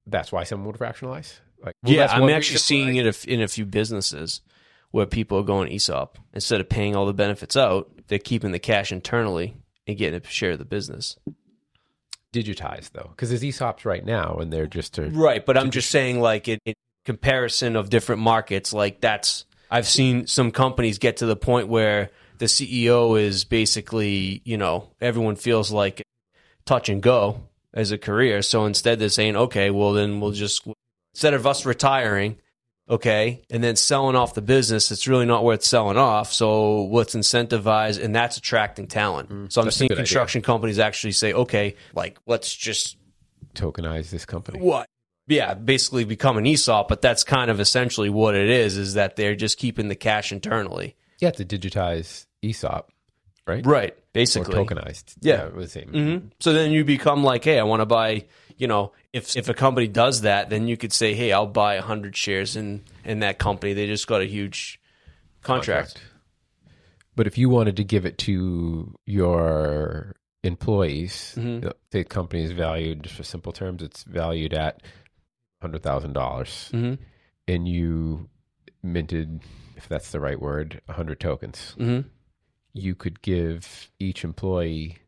[0.08, 1.40] that's why someone would fractionalize.
[1.58, 4.40] Like, well, yeah, I'm actually seeing it in a few businesses
[4.92, 7.90] where people are going ESOP instead of paying all the benefits out.
[8.06, 9.56] They're keeping the cash internally
[9.86, 11.16] and getting a share of the business.
[12.32, 15.90] digitized though, because there's ESOPs right now, and they're just to Right, but I'm just
[15.90, 21.18] saying, like in, in comparison of different markets, like that's I've seen some companies get
[21.18, 26.02] to the point where the CEO is basically, you know, everyone feels like
[26.64, 28.42] touch and go as a career.
[28.42, 30.66] So instead, they're saying, okay, well then we'll just
[31.14, 32.38] instead of us retiring,
[32.88, 36.32] okay, and then selling off the business, it's really not worth selling off.
[36.32, 39.52] So what's incentivized, and that's attracting talent.
[39.52, 40.04] so I'm seeing good idea.
[40.04, 42.96] construction companies actually say, okay, like let's just
[43.54, 44.60] tokenize this company.
[44.60, 44.88] what?
[45.28, 49.16] Yeah, basically become an ESOP, but that's kind of essentially what it is, is that
[49.16, 50.94] they're just keeping the cash internally.
[51.18, 52.92] Yeah, to digitize ESOP,
[53.46, 53.66] right?
[53.66, 53.92] Right.
[53.92, 54.54] Or Basically.
[54.54, 55.16] tokenized.
[55.20, 55.46] Yeah.
[55.46, 55.88] it was the same.
[55.88, 59.48] hmm So then you become like, hey, I want to buy, you know, if if
[59.48, 63.20] a company does that, then you could say, hey, I'll buy 100 shares in, in
[63.20, 63.72] that company.
[63.74, 64.80] They just got a huge
[65.42, 66.00] contract.
[67.14, 71.72] But if you wanted to give it to your employees, Mhm.
[71.90, 74.82] the company is valued, just for simple terms, it's valued at
[75.62, 76.94] hundred thousand dollars, hmm
[77.48, 78.28] and you
[78.82, 79.40] minted,
[79.76, 81.74] if that's the right word, hundred tokens.
[81.78, 82.00] hmm
[82.74, 84.98] You could give each employee,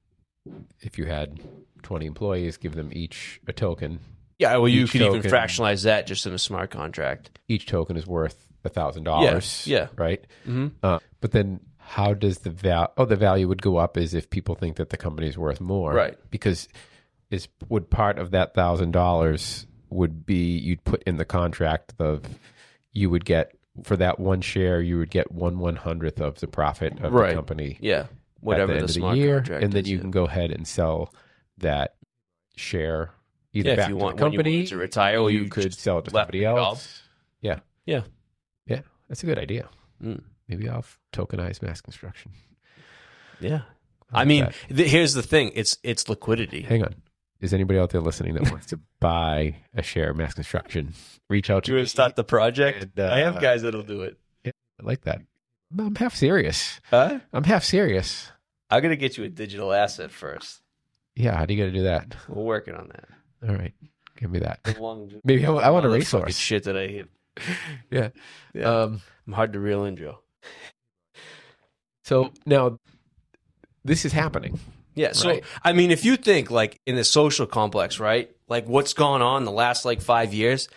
[0.80, 1.38] if you had
[1.82, 4.00] twenty employees, give them each a token.
[4.38, 7.38] Yeah, well, you Each could even token- fractionalize that just in a smart contract.
[7.48, 9.66] Each token is worth a thousand dollars.
[9.66, 9.88] yeah.
[9.96, 10.24] right.
[10.44, 12.92] hmm Uh, but then how does the val?
[12.96, 15.60] Oh, the value would go up as if people think that the company is worth
[15.60, 16.16] more, Right.
[16.30, 16.68] Because
[17.30, 22.22] is would part of that thousand dollars would be you'd put in the contract of
[22.92, 23.52] you would get
[23.84, 27.30] for that one share you would get one one hundredth of the profit of Right.
[27.30, 28.06] the company Yeah.
[28.40, 30.00] Whatever at the end the of smart the year, contract and then is, you yeah.
[30.02, 31.12] can go ahead and sell
[31.60, 31.94] that
[32.56, 33.10] share
[33.52, 35.40] either yeah, back if you to want the when you company to retire, or you,
[35.44, 37.02] you could sell it to somebody the else.
[37.40, 38.02] Yeah, Yeah.
[38.66, 39.68] yeah, that's a good idea.
[40.02, 40.22] Mm.
[40.48, 42.32] Maybe I'll tokenize mass construction.
[43.40, 43.62] Yeah.
[44.12, 44.54] I I mean, that.
[44.76, 46.62] th- here's the thing: it's it's liquidity.
[46.62, 46.94] Hang on.
[47.40, 50.94] Is anybody out there listening that wants to buy a share of mass construction?
[51.30, 51.84] Reach out to You me.
[51.84, 52.82] to start the project?
[52.82, 54.16] And, uh, I have guys that'll do it.
[54.44, 54.50] I
[54.82, 55.20] like that.
[55.78, 56.80] I'm half serious.
[56.90, 57.20] Huh?
[57.32, 58.32] I'm half serious.
[58.70, 60.62] I'm gonna get you a digital asset first.
[61.18, 62.14] Yeah, how do you got to do that?
[62.28, 63.48] We're working on that.
[63.48, 63.74] All right,
[64.16, 64.60] give me that.
[64.80, 66.36] Long- Maybe I, I want a resource.
[66.36, 67.08] Shit that I hit.
[67.90, 68.10] Yeah.
[68.54, 68.64] Yeah.
[68.82, 70.18] Um, I'm hard to reel in, Joe.
[72.04, 72.78] so now
[73.84, 74.58] this is happening.
[74.94, 75.12] Yeah.
[75.12, 75.44] So Right.
[75.62, 78.30] I mean, if you think like in the social complex, right?
[78.48, 80.68] Like what's gone on the last like five years,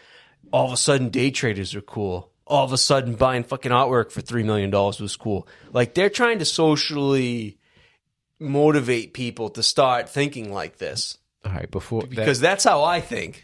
[0.51, 2.31] all of a sudden day traders are cool.
[2.45, 5.47] All of a sudden buying fucking artwork for three million dollars was cool.
[5.73, 7.57] Like they're trying to socially
[8.41, 13.43] motivate people to start thinking like this All right, before because that's how I think.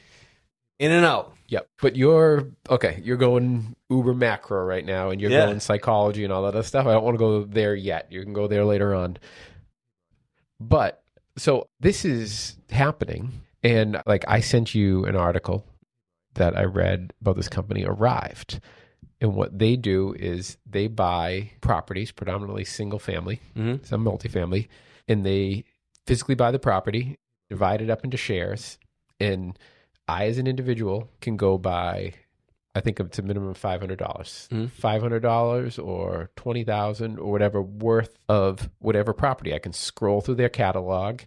[0.80, 1.34] In and out.
[1.48, 1.68] Yep.
[1.82, 3.02] But you're okay.
[3.04, 5.46] You're going uber macro right now, and you're Yeah.
[5.48, 6.86] going psychology and all that other stuff.
[6.86, 8.12] I don't want to go there yet.
[8.12, 9.18] You can go there later on.
[10.60, 11.02] But
[11.38, 15.66] so this is happening, and like I sent you an article
[16.36, 18.60] that I read about this company Arrived,
[19.22, 23.86] and what they do is they buy properties, predominantly single family, Mhm.
[23.86, 24.68] some multifamily,
[25.08, 25.64] and they
[26.06, 27.18] physically buy the property,
[27.50, 28.78] divide it up into shares,
[29.20, 29.58] and
[30.08, 32.14] I, as an individual, can go buy.
[32.76, 34.70] I think it's a minimum of five hundred dollars, Mhm.
[34.70, 39.54] five hundred dollars or twenty thousand or whatever worth of whatever property.
[39.54, 41.22] I can scroll through their catalog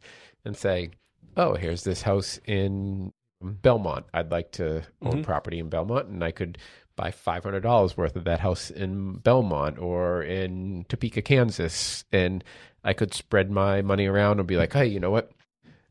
[0.44, 0.90] and say,
[1.36, 3.12] "Oh, here's this house in
[3.42, 4.06] Belmont.
[4.14, 5.24] I'd like to own Mhm.
[5.24, 6.56] property in Belmont, and I could
[6.94, 12.44] buy five hundred dollars worth of that house in Belmont or in Topeka, Kansas, and
[12.84, 15.30] I could spread my money around and be like, hey, you know what?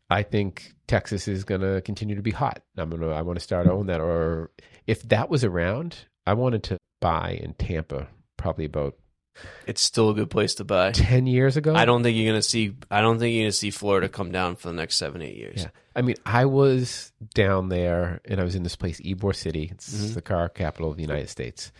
[0.09, 2.63] I think Texas is going to continue to be hot.
[2.77, 4.01] I'm gonna I want to start own that.
[4.01, 4.49] Or
[4.87, 8.95] if that was around, I wanted to buy in Tampa probably about
[9.67, 10.91] It's still a good place to buy.
[10.93, 11.75] ten years ago.
[11.75, 12.75] I don't think you're gonna see.
[12.89, 15.61] I don't think you're gonna see Florida come down for the next seven, eight years.
[15.61, 15.69] Yeah.
[15.95, 19.69] I mean, I was down there and I was in this place, Ybor City.
[19.71, 20.13] It's Mhm.
[20.15, 21.71] the car capital of the United States.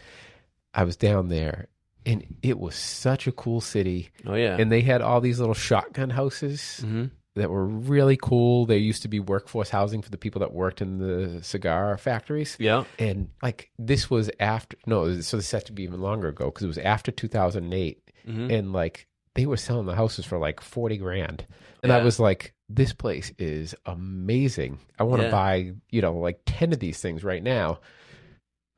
[0.74, 1.68] I was down there
[2.06, 4.10] and it was such a cool city.
[4.26, 4.56] Oh yeah.
[4.60, 8.66] And they had all these little shotgun houses hmm that were really cool.
[8.66, 12.58] There used to be workforce housing for the people that worked in the cigar factories.
[12.60, 12.84] Yeah.
[12.98, 16.64] And like this was after, no, so this had to be even longer ago because
[16.64, 20.98] it was after 2008 hmm and like they were selling the houses for like 40
[20.98, 21.46] grand
[21.84, 25.32] and i was like this place is amazing i want to Yeah.
[25.32, 27.80] buy you know like 10 of these things right now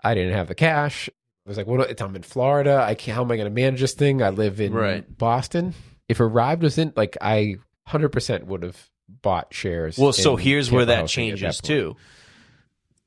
[0.03, 1.09] i didn't have the cash
[1.45, 3.53] i was like well it's, i'm in florida i can't how am i going to
[3.53, 5.17] manage this thing i live in Right.
[5.17, 5.73] boston
[6.09, 7.55] if arrived was in like i
[7.89, 8.89] 100% would have
[9.21, 11.65] bought shares Well, so here's where that changes point.
[11.65, 11.95] too.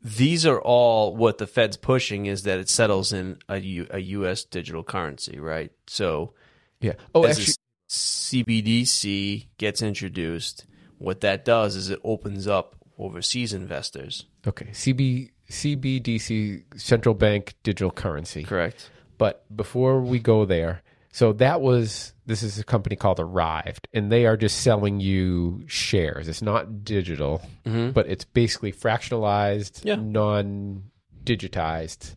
[0.02, 3.98] These are all what the Fed's pushing is that it settles in a, U, a
[4.00, 4.44] U.S.
[4.44, 5.72] digital currency, right?
[5.86, 6.34] So
[6.80, 7.54] yeah oh actually
[7.88, 10.66] CBDC gets introduced,
[10.98, 14.26] what that does is it opens up overseas investors.
[14.46, 18.90] okay cb cbdc central bank digital currency Correct.
[19.18, 24.10] But before we go there, so that was this is a company called Arrived, and
[24.10, 26.26] they are just selling you shares.
[26.26, 29.94] It's not digital, hmm but it's basically fractionalized, Yeah.
[29.96, 32.16] non-digitized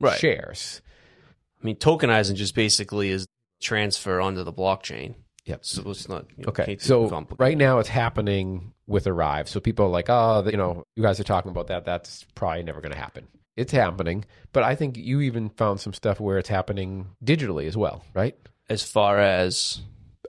[0.00, 0.18] Right.
[0.18, 0.80] shares.
[1.60, 3.26] I mean, tokenizing just basically is
[3.60, 5.14] transfer onto the blockchain.
[5.44, 5.64] Yep.
[5.64, 9.48] So it's not you know, Okay, so right now it's happening with Arrive.
[9.48, 11.84] So people are like, oh, you know, you guys are talking about that.
[11.84, 13.26] That's probably never going to happen.
[13.56, 17.76] It's happening, but I think you even found some stuff where it's happening digitally as
[17.76, 18.36] well, right?
[18.70, 19.80] as far as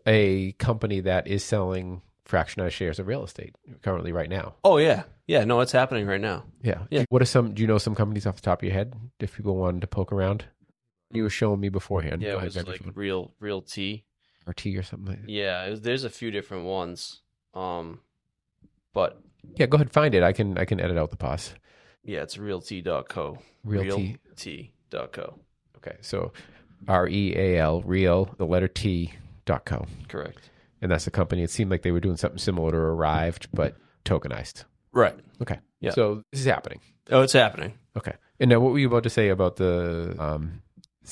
[0.06, 4.56] A company that is selling fractionized shares of real estate currently right now.
[4.64, 6.44] oh yeah yeah no it's happening right now.
[6.62, 6.80] Yeah.
[6.90, 7.04] Yeah.
[7.10, 7.54] What are some?
[7.54, 8.94] Do you know some companies off the top of your head?
[9.20, 10.44] If people wanted to poke around,
[11.12, 12.22] you were showing me beforehand.
[12.22, 14.04] Yeah, it was like real real tea.
[14.48, 15.08] RT or something.
[15.16, 15.20] Like.
[15.28, 17.22] Yeah, was, there's a few different ones.
[17.54, 18.00] Um,
[18.94, 19.20] but
[19.56, 20.24] Yeah, go ahead, find it.
[20.24, 21.54] I can I can edit out the pause.
[22.04, 23.40] yeah, it's realt.co.
[23.64, 23.98] Real
[24.36, 24.72] T.
[24.92, 25.40] Realt.co.
[25.78, 26.32] Okay, so
[26.88, 29.14] R E A L real the letter T
[29.46, 30.50] dot co, Correct.
[30.82, 31.44] and that's the company.
[31.44, 33.76] It seemed like they were doing something similar to Arrived, but
[34.06, 34.64] tokenized.
[34.92, 35.18] Right.
[35.42, 35.60] Okay.
[35.82, 35.92] Yeah.
[35.92, 36.80] So this is happening.
[37.10, 37.74] Oh, it's happening.
[37.98, 38.14] Okay.
[38.40, 40.62] And now, what were you about to say about the um,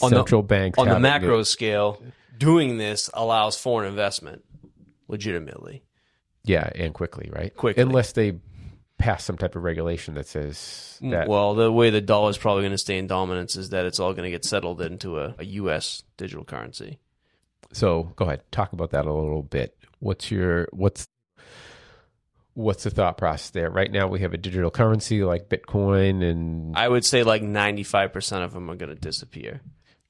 [0.02, 2.02] On the- central banks On the macro it- scale,
[2.42, 4.44] doing this allows foreign investment
[5.08, 5.84] legitimately.
[6.44, 7.56] Yeah, and quickly, right?
[7.56, 7.84] Quickly.
[7.84, 8.40] Unless they
[8.98, 11.28] pass some type of regulation that says mm, that.
[11.28, 14.00] Well, the way the dollar is probably going to stay in dominance is that it's
[14.00, 16.02] all going to get settled into a, a U.S.
[16.18, 16.98] digital currency.
[17.74, 19.78] so go ahead, talk about that a little bit.
[20.00, 21.08] What's your what's
[22.56, 23.70] what's the thought process there?
[23.70, 28.44] Right now, we have a digital currency like Bitcoin, and I would say like 95%
[28.44, 29.62] of them are going to disappear.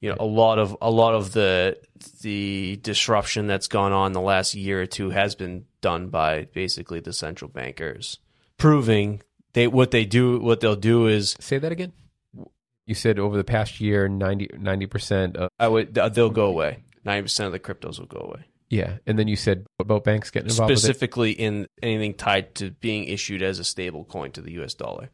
[0.02, 1.78] You know a lot of a lot of the
[2.20, 7.00] the disruption that's gone on the last year or two has been done by basically
[7.00, 8.18] the central bankers
[8.58, 9.22] proving
[9.54, 11.92] they what they do what they'll do is Say that again.
[12.86, 15.36] You said over the past year, 90 percent.
[15.58, 16.82] I would uh, they'll go away.
[17.04, 18.44] Ninety percent of the cryptos will go away.
[18.70, 20.76] Yeah, and then you said about banks getting involved.
[20.78, 25.10] Specifically in anything tied to being issued as a stable coin to the US dollar.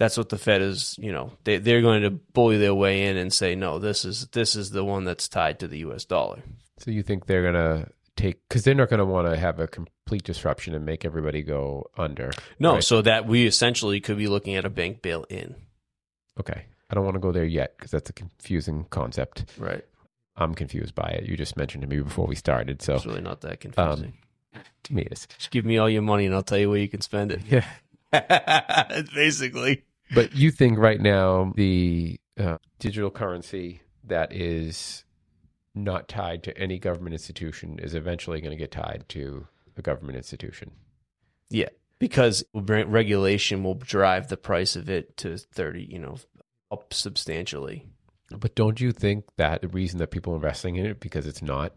[0.00, 3.18] That's what the Fed is, you know, they they're going to bully their way in
[3.18, 6.42] and say, no, this is this is the one that's tied to the US dollar.
[6.78, 7.86] So you think they're gonna
[8.16, 11.90] take because they're not gonna want to have a complete disruption and make everybody go
[11.98, 12.30] under.
[12.58, 12.82] No, right?
[12.82, 15.54] so that we essentially could be looking at a bank bail in.
[16.40, 19.44] Okay, I don't want to go there yet because that's a confusing concept.
[19.58, 19.84] Right.
[20.34, 21.24] I'm confused by it.
[21.28, 24.14] You just mentioned to me before we started, so It's really not that confusing.
[24.84, 25.26] to me it is.
[25.36, 27.42] Just give me all your money and I'll tell you where you can spend it.
[27.50, 27.66] Yeah.
[29.14, 29.84] Basically.
[30.14, 35.04] But you think right now the uh, digital currency that is
[35.74, 39.46] not tied to any government institution is eventually going to get tied to
[39.76, 40.72] a government institution.
[41.48, 41.68] Yeah.
[41.98, 46.16] Because regulation will drive the price of it to 30, you know,
[46.72, 47.86] up substantially.
[48.30, 51.42] But don't you think that the reason that people are investing in it because it's
[51.42, 51.74] not?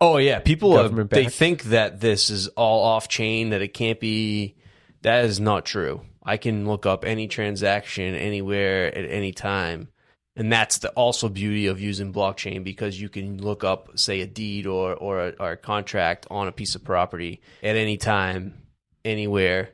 [0.00, 4.00] Oh yeah, people Government they think that this is all off chain that it can't
[4.00, 4.56] be
[5.02, 6.00] that is not true.
[6.22, 9.88] I can look up any transaction anywhere at any time.
[10.36, 14.26] And that's the also beauty of using blockchain because you can look up say a
[14.26, 18.62] deed or or a, or a contract on a piece of property at any time
[19.04, 19.70] anywhere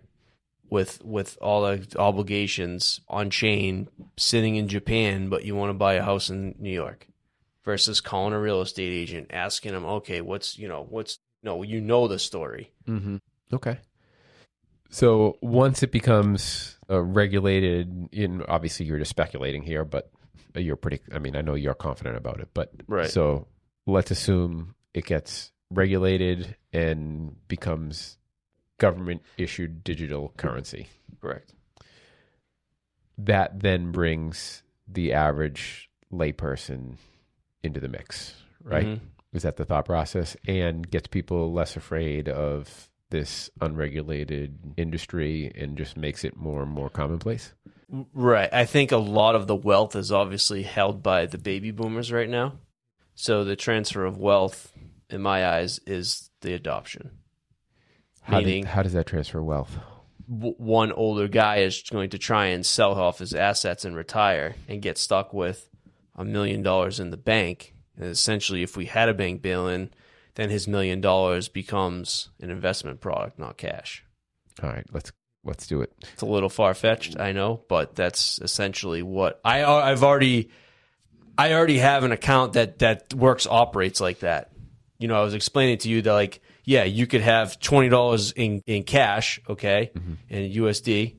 [0.70, 5.94] with with all the obligations on chain sitting in Japan but you want to buy
[5.94, 7.06] a house in New York
[7.64, 11.80] versus calling a real estate agent asking them okay what's you know what's no you
[11.80, 13.16] know the story Mm-hmm.
[13.52, 13.78] Okay.
[14.90, 20.10] So once it becomes uh, regulated, in obviously you're just speculating here, but
[20.54, 21.00] you're pretty.
[21.12, 23.10] I mean, I know you're confident about it, but Right.
[23.10, 23.46] So
[23.86, 28.18] let's assume it gets regulated and becomes
[28.78, 30.86] government issued digital currency.
[31.20, 31.52] correct
[33.18, 36.96] That then brings the average layperson
[37.62, 38.86] into the mix, right?
[38.86, 39.00] Mhm.
[39.32, 40.36] Is that the thought process?
[40.46, 46.70] And gets people less afraid of this unregulated industry and just makes it more and
[46.70, 47.52] more commonplace?
[47.88, 48.52] Right.
[48.52, 52.28] I think a lot of the wealth is obviously held by the baby boomers right
[52.28, 52.54] now.
[53.14, 54.72] So the transfer of wealth,
[55.08, 57.12] in my eyes, is the adoption.
[58.22, 59.78] How, Meaning, did, how does that transfer wealth?
[60.28, 64.56] w- one older guy is going to try and sell off his assets and retire
[64.68, 65.68] and get stuck with
[66.14, 67.74] a million dollars in the bank.
[67.96, 69.90] And essentially, if we had a bank bail in,
[70.36, 74.04] then his million dollars becomes an investment product, not cash.
[74.62, 75.12] All right, let's
[75.44, 75.92] let's do it.
[76.12, 80.50] It's a little far fetched, I know, but that's essentially what I I've already
[81.36, 84.52] I already have an account that that works operates like that.
[84.98, 88.32] You know, I was explaining to you that like yeah, you could have twenty dollars
[88.32, 90.14] in in cash, okay, mm-hmm.
[90.28, 91.16] in USD,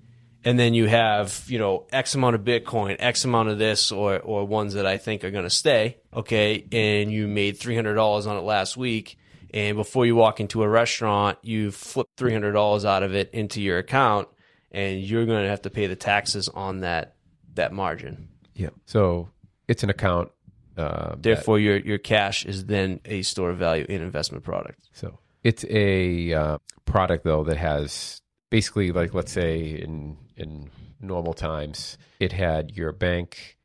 [0.48, 4.18] and then you have you know X amount of Bitcoin, X amount of this, or
[4.20, 7.96] or ones that I think are going to stay, okay, and you made three hundred
[7.96, 9.18] dollars on it last week.
[9.54, 13.30] And before you walk into a restaurant, you flip three hundred dollars out of it
[13.32, 14.30] into your account,
[14.72, 17.16] and you're going to have to pay the taxes on that
[17.56, 18.30] that margin.
[18.56, 18.70] Yeah.
[18.86, 19.30] So
[19.68, 20.32] it's an account.
[20.78, 24.80] Uh, that- Therefore, your your cash is then a store of value in investment product.
[24.94, 30.70] So it's a uh, product though that has basically like let's say in in
[31.02, 33.58] normal times it had your bank,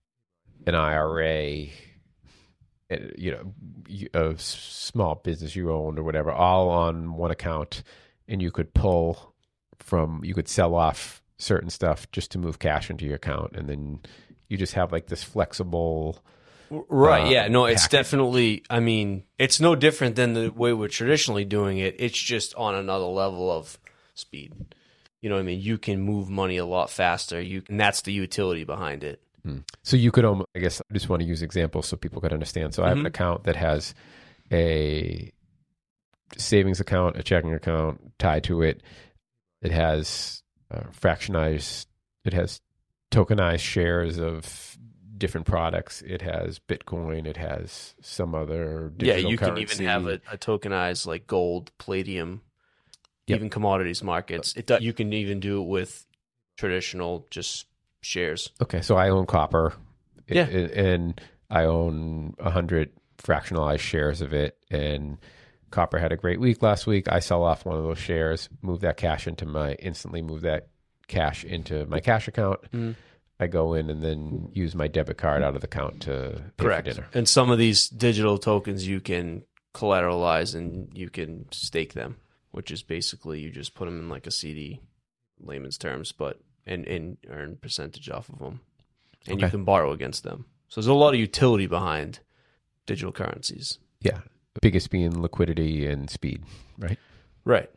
[0.66, 1.66] an IRA,
[2.90, 3.52] uh, you know,
[4.14, 7.82] a small business you owned or whatever, all on one account,
[8.28, 9.34] and you could pull
[9.78, 13.68] from you could sell off certain stuff just to move cash into your account, and
[13.68, 14.00] then
[14.48, 16.22] you just have like this flexible.
[16.70, 17.26] Right.
[17.26, 17.48] uh, yeah.
[17.48, 17.92] No, it's package.
[17.92, 18.64] definitely.
[18.70, 21.96] I mean, it's no different than the way we're traditionally doing it.
[21.98, 23.78] It's just on another level of
[24.14, 24.52] speed.
[25.22, 25.60] You know what I mean?
[25.60, 27.40] You can move money a lot faster.
[27.40, 29.22] You and that's the utility behind it.
[29.82, 32.32] So you could, almost, I guess, I just want to use examples so people could
[32.32, 32.74] understand.
[32.74, 33.08] So I have an Mhm.
[33.08, 33.92] account that has
[34.52, 35.32] a
[36.36, 38.82] savings account, a checking account tied to it.
[39.60, 41.86] It has uh, fractionized.
[42.24, 42.60] It has
[43.10, 44.78] tokenized shares of
[45.18, 46.02] different products.
[46.02, 47.26] It has Bitcoin.
[47.26, 52.42] It has some other yeah, you can even have a, a tokenized like gold, palladium,
[53.26, 53.36] Yep.
[53.36, 54.54] even commodities markets.
[54.56, 56.04] It do, you can even do it with
[56.56, 57.66] traditional just
[58.00, 58.50] shares.
[58.60, 59.74] Okay, so I own copper.
[60.28, 60.46] Yeah.
[60.46, 61.20] and,
[61.50, 64.56] I own a hundred fractionalized shares of it.
[64.70, 65.18] And
[65.70, 67.12] copper had a great week last week.
[67.12, 70.68] I sell off one of those shares, move that cash into my instantly move that
[71.08, 72.60] cash into my cash account.
[72.72, 72.94] Mhm.
[73.38, 76.64] I go in and then use my debit card out of the account to pay
[76.64, 76.88] Correct.
[76.88, 77.06] for dinner.
[77.12, 79.42] And some of these digital tokens you can
[79.74, 82.16] collateralize and you can stake them,
[82.52, 84.80] which is basically you just put them in like a CD,
[85.40, 88.60] layman's terms, but and and earn percentage off of them,
[89.26, 90.46] and you can borrow against them.
[90.68, 92.20] So there's a lot of utility behind
[92.86, 93.78] digital currencies.
[94.00, 94.20] Yeah.
[94.60, 96.42] Biggest being liquidity and speed,
[96.78, 96.98] right?
[97.44, 97.70] Right.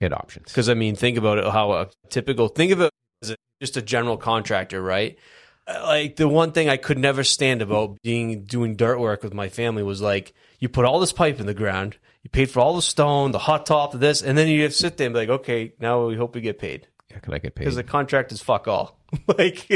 [0.00, 0.46] And options.
[0.46, 1.44] Because I mean, think about it.
[1.44, 2.90] How a typical think of it
[3.22, 5.18] as a, just a general contractor, right?
[5.66, 9.34] Uh, Like the one thing I could never stand about being doing dirt work with
[9.34, 12.60] my family was like you put all this pipe in the ground, you paid for
[12.60, 15.14] all the stone, the hot top, this, and then you have to sit there and
[15.14, 17.64] be like, okay, now we hope we get paid Yeah, can I get paid?
[17.64, 18.98] because the contract is fuck all.
[19.38, 19.66] like,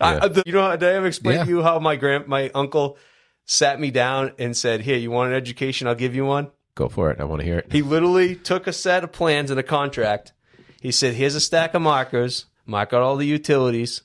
[0.00, 1.44] I, the- you know, did I ever explain Yeah.
[1.44, 2.96] to you how my grand my uncle
[3.44, 5.86] sat me down and said, "Here, you want an education?
[5.88, 7.20] I'll give you one." Go for it.
[7.20, 7.70] I want to hear it.
[7.72, 10.32] He literally took a set of plans and a contract.
[10.80, 12.46] He said, "Here's a stack of markers.
[12.66, 14.02] Mark out all the utilities,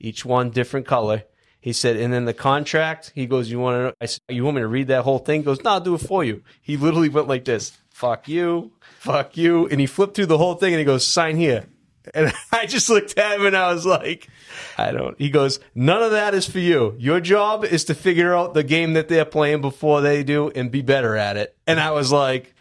[0.00, 1.22] each one different color."
[1.66, 3.10] He said, and then the contract.
[3.12, 3.96] He goes, "You want to?
[4.00, 5.96] I said, you want me to read that whole thing?" He goes, "No, I'll do
[5.96, 10.14] it for you." He literally went like this: "Fuck you, fuck you," and he flipped
[10.14, 11.64] through the whole thing and he goes, "Sign here."
[12.14, 14.28] And I just looked at him and I was like,
[14.78, 15.18] I don't.
[15.18, 16.94] He goes, none of that is for you.
[17.00, 20.70] Your job is to figure out the game that they're playing before they do and
[20.70, 21.56] be better at it.
[21.66, 22.54] And I was like,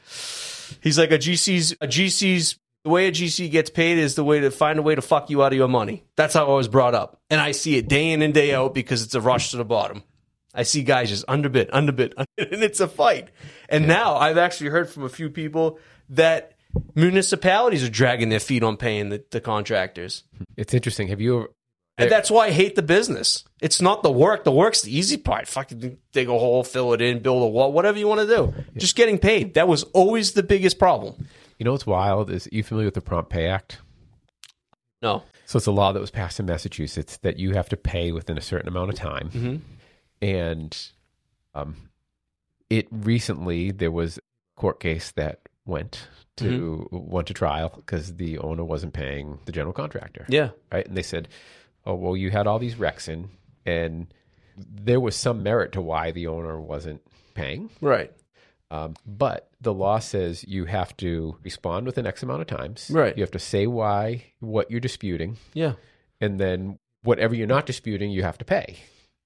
[0.82, 4.42] he's like a GC's a GC's the way a GC gets paid is the way
[4.42, 6.04] to find a way to fuck you out of your money.
[6.16, 8.76] That's how I was brought up, and I see it day in and day out
[8.76, 10.04] because it's a rush to the bottom.
[10.54, 13.30] I see guys just underbid, underbid, underbid and it's a fight.
[13.68, 15.80] And now I've actually heard from a few people
[16.10, 16.54] that
[16.94, 20.24] municipalities are dragging their feet on paying the, the contractors.
[20.56, 21.08] It's interesting.
[21.08, 21.50] Have you ever,
[21.98, 23.44] And that's why I hate the business.
[23.62, 24.44] It's not the work.
[24.44, 25.48] The work's the easy part.
[25.48, 28.54] Fucking dig a hole, fill it in, build a wall, whatever you want to do.
[28.78, 29.56] Just getting paid.
[29.56, 31.28] That was always the biggest problem.
[31.58, 32.30] You know what's wild?
[32.30, 33.80] Is you familiar with the Prompt Pay Act?
[35.02, 35.24] No.
[35.46, 38.38] So it's a law that was passed in Massachusetts that you have to pay within
[38.38, 39.30] a certain amount of time.
[39.32, 39.62] Mhm.
[40.22, 40.78] And
[41.54, 41.76] um,
[42.70, 44.22] it recently there was a
[44.60, 49.74] court case that went to went to trial because the owner wasn't paying the general
[49.74, 50.26] contractor.
[50.28, 50.50] Yeah.
[50.72, 50.86] Right.
[50.88, 51.28] And they said,
[51.86, 53.30] Oh, well, you had all these wrecks in
[53.66, 54.08] and
[54.58, 57.02] there was some merit to why the owner wasn't
[57.36, 57.70] paying.
[57.82, 58.12] Right.
[58.72, 62.90] Um, but the law says you have to respond within X amount of times.
[62.92, 63.16] Right.
[63.16, 65.74] You have to say why, what you're disputing, Yeah.
[66.20, 68.78] and then whatever you're not disputing, you have to pay.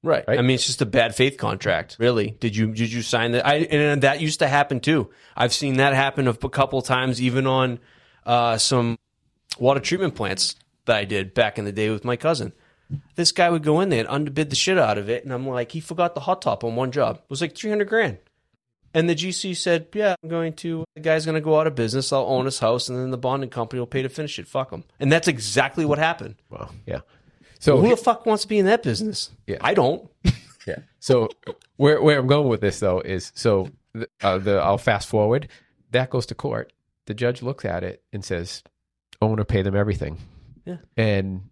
[0.04, 0.24] Right.
[0.28, 0.40] Right?
[0.40, 1.98] I mean, it's just a bad faith contract.
[2.00, 2.32] Really?
[2.40, 3.46] Did you did you sign that?
[3.46, 5.10] I and that used to happen too.
[5.36, 7.80] I've seen that happen a couple times, even on
[8.26, 8.98] uh, some
[9.58, 12.54] water treatment plants that I did back in the day with my cousin.
[13.16, 15.46] This guy would go in there and underbid the shit out of it, and I'm
[15.48, 17.18] like, he forgot the hot top on one job.
[17.18, 18.18] It was like three hundred grand.
[18.94, 20.84] And the GC said, "Yeah, I'm going to.
[20.96, 22.12] The guy's going to go out of business.
[22.12, 24.48] I'll own his house, and then the bonding company will pay to finish it.
[24.48, 26.36] Fuck him." And that's exactly what happened.
[26.50, 27.02] Well, yeah.
[27.60, 29.30] So Who the fuck wants to be in that business?
[29.46, 29.58] Yeah.
[29.62, 30.10] I don't.
[30.68, 30.80] yeah.
[31.00, 31.30] So
[31.76, 35.50] where where I'm going with this though is so the, uh, the I'll fast forward.
[35.92, 36.72] That goes to court.
[37.06, 38.64] The judge looks at it and says,
[39.22, 40.18] "Owner, pay them everything."
[40.66, 40.78] Yeah.
[40.96, 41.50] And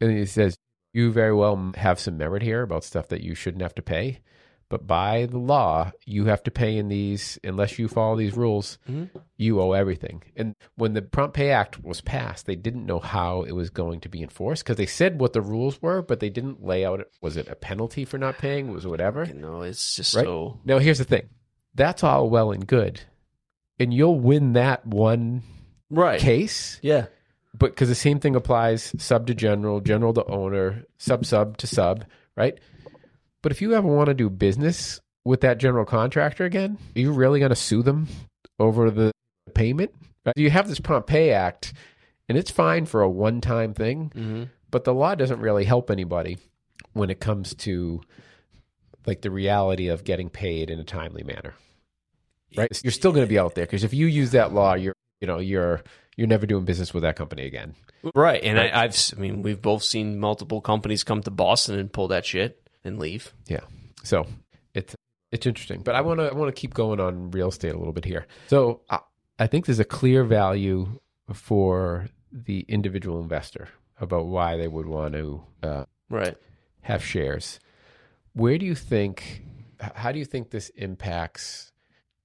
[0.00, 0.58] and he says,
[0.92, 4.20] "You very well have some merit here about stuff that you shouldn't have to pay."
[4.68, 8.78] But by the law, you have to pay in these unless you follow these rules.
[8.90, 9.16] Mm-hmm.
[9.36, 10.24] You owe everything.
[10.34, 14.00] And when the Prompt Pay Act was passed, they didn't know how it was going
[14.00, 17.06] to be enforced because they said what the rules were, but they didn't lay out.
[17.22, 18.72] Was it a penalty for not paying?
[18.72, 19.24] Was it whatever?
[19.24, 20.24] You know, it's just Right.
[20.24, 20.58] so.
[20.64, 21.28] Now, here's the thing.
[21.76, 23.02] That's all well and good,
[23.78, 25.42] and you'll win that one
[25.90, 26.18] Right.
[26.18, 26.80] case.
[26.82, 27.06] Yeah.
[27.56, 31.66] But because the same thing applies sub to general, general to owner, sub sub to
[31.68, 32.04] sub,
[32.36, 32.58] right?
[33.46, 37.12] But if you ever want to do business with that general contractor again, are you
[37.12, 38.08] really going to sue them
[38.58, 39.12] over the
[39.54, 39.94] payment?
[40.24, 40.32] Right?
[40.36, 41.72] You have this Prompt Pay Act,
[42.28, 44.42] and it's fine for a one time thing, Mm-hmm.
[44.72, 46.38] but the law doesn't really help anybody
[46.92, 48.00] when it comes to
[49.06, 51.54] like the reality of getting paid in a timely manner.
[52.56, 52.80] Right?
[52.82, 55.28] You're still going to be out there because if you use that law, you're you
[55.28, 55.84] know you're
[56.16, 57.76] you're never doing business with that company again.
[58.12, 58.42] Right.
[58.42, 62.08] And I, I've, I mean, we've both seen multiple companies come to Boston and pull
[62.08, 63.32] that shit and leave.
[63.46, 63.60] Yeah.
[64.02, 64.26] So
[64.74, 64.94] it's
[65.32, 67.78] it's interesting, but I want to I want to keep going on real estate a
[67.78, 68.26] little bit here.
[68.48, 69.00] So I,
[69.38, 71.00] I think there's a clear value
[71.32, 73.68] for the individual investor
[74.00, 76.36] about why they would want to uh, Right.
[76.82, 77.58] have shares.
[78.34, 79.42] Where do you think?
[79.80, 81.72] How do you think this impacts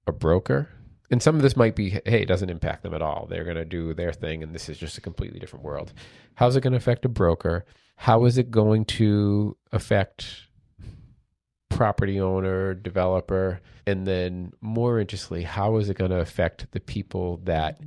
[0.08, 0.70] a broker?
[1.10, 3.28] And some of this might be, hey, it doesn't impact them at all.
[3.30, 5.92] They're going to do their thing, and this is just a completely different world.
[6.36, 7.66] How's it going to affect a broker?
[7.98, 10.48] How is it going to affect
[11.82, 17.38] property owner, developer, and then more interestingly, how is it going to affect the people
[17.46, 17.82] that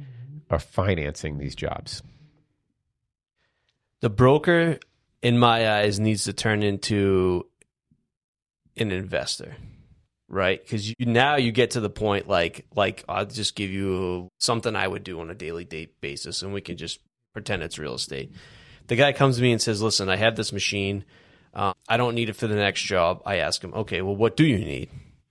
[0.50, 2.02] are financing these jobs?
[4.00, 4.80] The broker
[5.22, 7.46] in my eyes, needs to turn into
[8.76, 9.56] an investor,
[10.28, 10.60] right?
[10.60, 14.74] Because you, now you get to the point like like I'll just give you something
[14.74, 16.98] I would do on a daily date basis, and we can just
[17.32, 18.32] pretend it's real estate.
[18.88, 21.04] The guy comes to me and says, "Listen, I have this machine.
[21.54, 24.36] Uh, I don't need it for the next job." I ask him, "Okay, well, what
[24.36, 24.90] do you need?"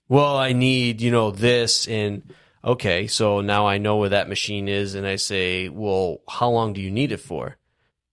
[0.09, 2.23] Well, I need you know this and
[2.63, 6.73] okay, so now I know where that machine is, and I say, well, how long
[6.73, 7.57] do you need it for?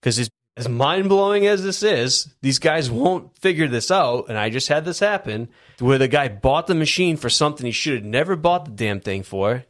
[0.01, 4.25] Because as mind blowing as this is, these guys won't figure this out.
[4.27, 5.49] And I just had this happen
[5.79, 8.99] where the guy bought the machine for something he should have never bought the damn
[8.99, 9.63] thing for.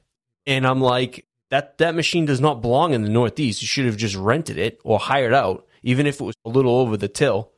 [0.48, 3.62] And I'm like, that, that machine does not belong in the Northeast.
[3.62, 6.78] You should have just rented it or hired out, even if it was a little
[6.78, 7.52] over the till.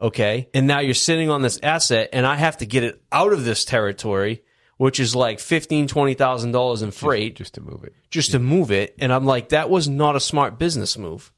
[0.00, 0.48] Okay.
[0.54, 3.44] And now you're sitting on this asset and I have to get it out of
[3.44, 4.42] this territory
[4.78, 8.30] which is like fifteen, twenty thousand dollars in freight just, just to move it, just
[8.30, 8.94] to move it.
[8.98, 11.30] And I'm like, that was not a smart business move.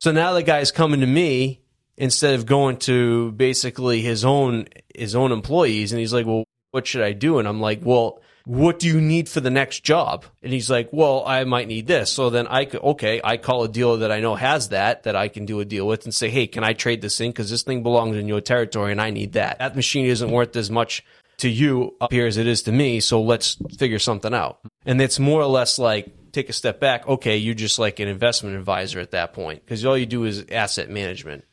[0.00, 1.62] So now the guy's coming to me
[1.96, 6.86] instead of going to basically his own his own employees, and he's like, well, what
[6.86, 7.38] should I do?
[7.38, 8.20] And I'm like, well.
[8.44, 10.24] What do you need for the next job?
[10.42, 12.12] And he's like, well, I might need this.
[12.12, 15.14] So then I could, okay, I call a dealer that I know has that, that
[15.14, 17.32] I can do a deal with and say, hey, can I trade this in?
[17.32, 19.58] Cause this thing belongs in your territory and I need that.
[19.58, 21.04] That machine isn't worth as much
[21.38, 23.00] to you up here as it is to me.
[23.00, 24.60] So let's figure something out.
[24.86, 27.06] And it's more or less like take a step back.
[27.06, 30.44] Okay, you're just like an investment advisor at that point because all you do is
[30.50, 31.44] asset management,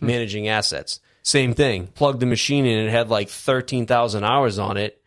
[0.00, 0.06] hmm.
[0.06, 1.00] managing assets.
[1.22, 1.86] Same thing.
[1.88, 5.00] Plug the machine in and it had like 13,000 hours on it.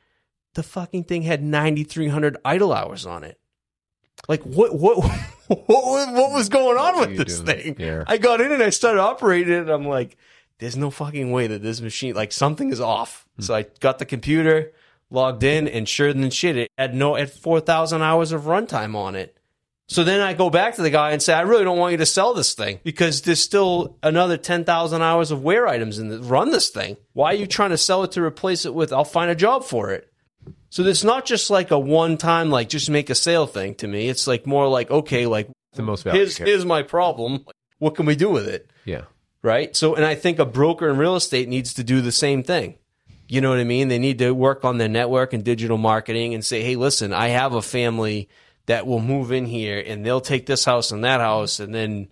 [0.58, 3.38] The fucking thing had 9,300 idle hours on it.
[4.28, 4.98] Like what, what,
[5.48, 7.76] what, what was going on with this thing?
[7.78, 8.04] Yeah.
[8.08, 10.18] I got in and I started operating it and I'm like,
[10.58, 13.28] there's no fucking way that this machine, like something is off.
[13.36, 13.44] Hmm.
[13.44, 14.74] So I got the computer,
[15.12, 19.14] logged in, and sure than shit, it had no, at 4,000 hours of runtime on
[19.14, 19.38] it.
[19.88, 21.98] So then I go back to the guy and say, I really don't want you
[22.00, 26.18] to sell this thing because there's still another 10,000 hours of wear items in the,
[26.18, 26.98] run this thing.
[27.14, 29.64] Why are you trying to sell it to replace it with, I'll find a job
[29.64, 30.07] for it.
[30.78, 33.88] So it's not just like a one time, like just make a sale thing to
[33.88, 34.10] me.
[34.10, 37.46] It's like more like, okay, like the most here's, here's my problem.
[37.80, 38.72] What can we do with it?
[38.86, 39.04] Yeah
[39.48, 39.76] right?
[39.76, 42.76] So, and I think a broker in real estate needs to do the same thing.
[43.28, 43.88] You know what I mean?
[43.88, 47.30] They need to work on their network and digital marketing and say, hey, listen, I
[47.30, 48.30] have a family
[48.68, 52.08] that will move in here and they'll take this house and that house and then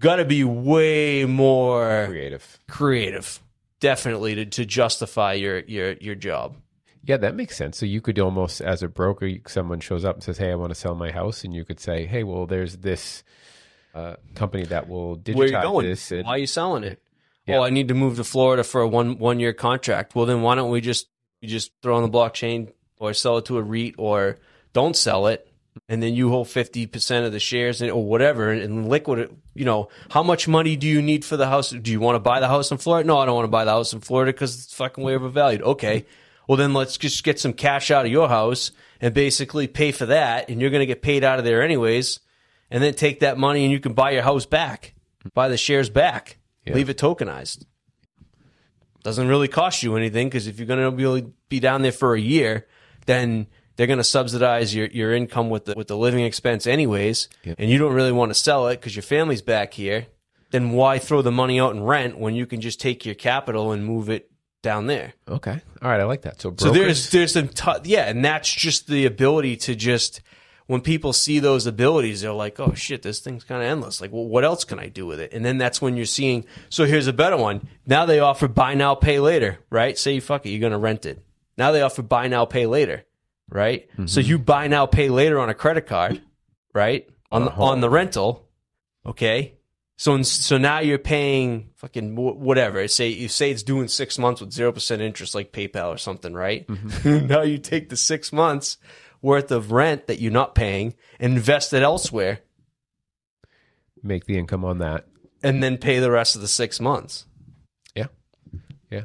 [0.00, 2.58] got to be way more creative.
[2.68, 3.40] Creative.
[3.80, 6.56] Definitely to, to justify your, your, your job.
[7.06, 7.76] Yeah, that makes sense.
[7.76, 10.70] So you could almost, as a broker, someone shows up and says, "Hey, I want
[10.70, 13.22] to sell my house," and you could say, "Hey, well, there's this
[13.94, 15.86] uh, company that will digitize Where you going?
[15.86, 16.10] this.
[16.10, 17.00] And, Why are you selling it?
[17.46, 17.60] Yeah.
[17.60, 20.14] I need to move to Florida for a one one year contract.
[20.14, 21.08] Well, then why don't we just
[21.40, 24.38] you just throw on the blockchain or sell it to a REIT or
[24.72, 25.46] don't sell it,
[25.88, 29.18] and then you hold fifty percent of the shares in, or whatever, and, and liquid
[29.18, 29.32] it.
[29.54, 31.70] You know, how much money do you need for the house?
[31.70, 33.06] Do you want to buy the house in Florida?
[33.06, 35.60] No, I don't want to buy the house in Florida because it's fucking way overvalued.
[35.62, 36.06] Okay,
[36.48, 40.06] well then let's just get some cash out of your house and basically pay for
[40.06, 42.20] that, and you're going to get paid out of there anyways
[42.70, 44.94] and then take that money and you can buy your house back,
[45.34, 46.74] buy the shares back, yeah.
[46.74, 47.64] leave it tokenized.
[49.02, 52.14] Doesn't really cost you anything because if you're going to be, be down there for
[52.14, 52.66] a year,
[53.04, 57.28] then they're going to subsidize your, your income with the with the living expense anyways,
[57.42, 57.56] yep.
[57.58, 60.06] and you don't really want to sell it because your family's back here.
[60.50, 63.72] Then why throw the money out in rent when you can just take your capital
[63.72, 64.30] and move it
[64.64, 65.14] down there?
[65.28, 66.40] Okay, all right, I like that.
[66.40, 70.20] So, brokers- so there's there's some t- yeah, and that's just the ability to just
[70.66, 74.00] when people see those abilities, they're like, oh shit, this thing's kind of endless.
[74.00, 75.32] Like, well, what else can I do with it?
[75.32, 77.68] And then that's when you're seeing, so here's a better one.
[77.86, 79.96] Now they offer buy now, pay later, right?
[79.98, 81.22] Say, you fuck it, you're going to rent it.
[81.58, 83.04] Now they offer buy now, pay later,
[83.50, 83.88] right?
[83.92, 84.06] Mm-hmm.
[84.06, 86.22] So you buy now, pay later on a credit card,
[86.72, 87.08] right?
[87.30, 87.62] On uh-huh.
[87.62, 88.48] on the rental.
[89.04, 89.54] Okay.
[89.96, 92.86] So, so now you're paying fucking whatever.
[92.88, 96.34] Say you say it's doing six months with zero percent interest, like PayPal or something,
[96.34, 96.66] right?
[96.66, 97.26] Mm-hmm.
[97.28, 98.76] now you take the six months
[99.22, 102.40] worth of rent that you're not paying invest it elsewhere.
[104.02, 105.06] Make the income on that.
[105.42, 107.26] And then pay the rest of the six months.
[107.94, 108.06] Yeah.
[108.90, 109.04] Yeah.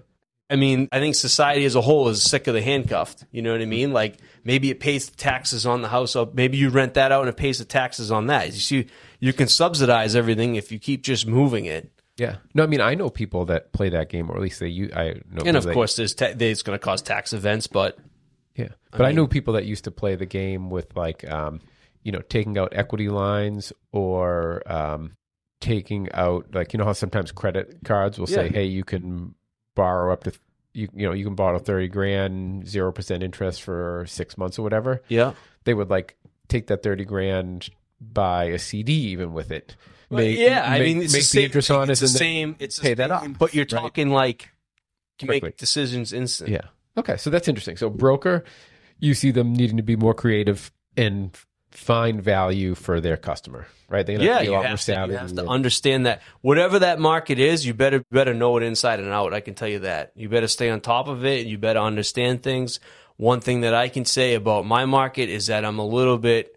[0.50, 3.26] I mean, I think society as a whole is sick of the handcuffed.
[3.32, 3.94] You know what I mean?
[3.94, 6.16] Like maybe it pays the taxes on the house.
[6.16, 6.34] Up.
[6.34, 8.48] Maybe you rent that out and it pays the taxes on that.
[8.48, 8.88] You see,
[9.20, 11.92] you can subsidize everything if you keep just moving it.
[12.18, 12.38] Yeah.
[12.54, 14.68] No, I mean, I know people that play that game, or at least they.
[14.68, 15.44] You, I know.
[15.46, 17.98] And of course, there's ta- it's going to cause tax events, but
[18.56, 21.30] yeah, but I, mean, I, knew people that used to play the game with like,
[21.30, 21.62] um,
[22.04, 25.16] you know, taking out equity lines or um,
[25.62, 28.36] taking out like you know how sometimes credit cards will yeah.
[28.36, 29.36] say, hey, you can
[29.76, 30.34] borrow up to
[30.74, 34.64] you you know you can borrow thirty grand zero percent interest for six months or
[34.64, 35.02] whatever.
[35.08, 36.18] Yeah, they would like
[36.48, 37.70] take that thirty grand,
[38.02, 39.76] buy a CD even with it.
[40.10, 42.56] make, yeah, I mean, it's make the, same interest on it's it the same.
[42.60, 43.70] It's the pay that off, but you're right?
[43.70, 44.50] talking like
[45.20, 45.48] to Quickly.
[45.48, 46.50] make decisions instant.
[46.50, 46.62] Yeah.
[46.98, 47.78] Okay, so that's interesting.
[47.78, 48.44] So broker,
[49.00, 51.38] you see them needing to be more creative and
[51.72, 54.06] find value for their customer, right?
[54.06, 57.74] They Yeah, you have, to, you have to understand that whatever that market is, you
[57.74, 59.34] better better know it inside and out.
[59.34, 60.12] I can tell you that.
[60.16, 61.42] You better stay on top of it.
[61.42, 62.80] And you better understand things.
[63.18, 66.56] One thing that I can say about my market is that I'm a little bit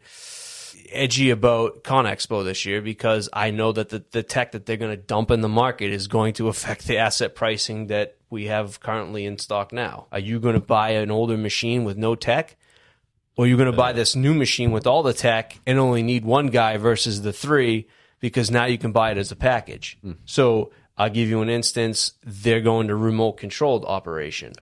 [0.93, 4.97] edgy about ConExpo this year because I know that the, the tech that they're going
[4.97, 8.81] to dump in the market is going to affect the asset pricing that we have
[8.81, 10.07] currently in stock now.
[10.11, 12.57] Are you going to buy an older machine with no tech?
[13.37, 15.79] Or are you're going to buy uh, this new machine with all the tech and
[15.79, 17.89] only need one guy versus the three
[18.21, 19.99] because now you can buy it as a package.
[20.03, 20.13] Hmm.
[20.25, 22.13] So I'll give you an instance.
[22.25, 24.53] They're going to remote controlled operation.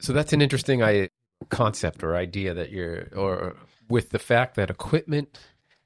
[0.00, 1.10] So that's an interesting I,
[1.48, 3.56] concept or idea that you're, or
[3.90, 5.38] with the fact that equipment,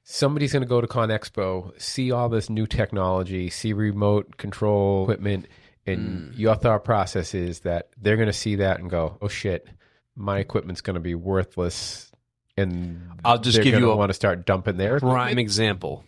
[0.03, 5.47] somebody's going to go to ConExpo, see all this new technology, see remote control equipment,
[5.85, 9.67] and your thought process is that they're going to see that and go, "Oh shit,
[10.15, 12.11] my equipment's going to be worthless,"
[12.55, 15.39] and I'll just give you a want to start dumping their prime equipment.
[15.39, 16.03] example.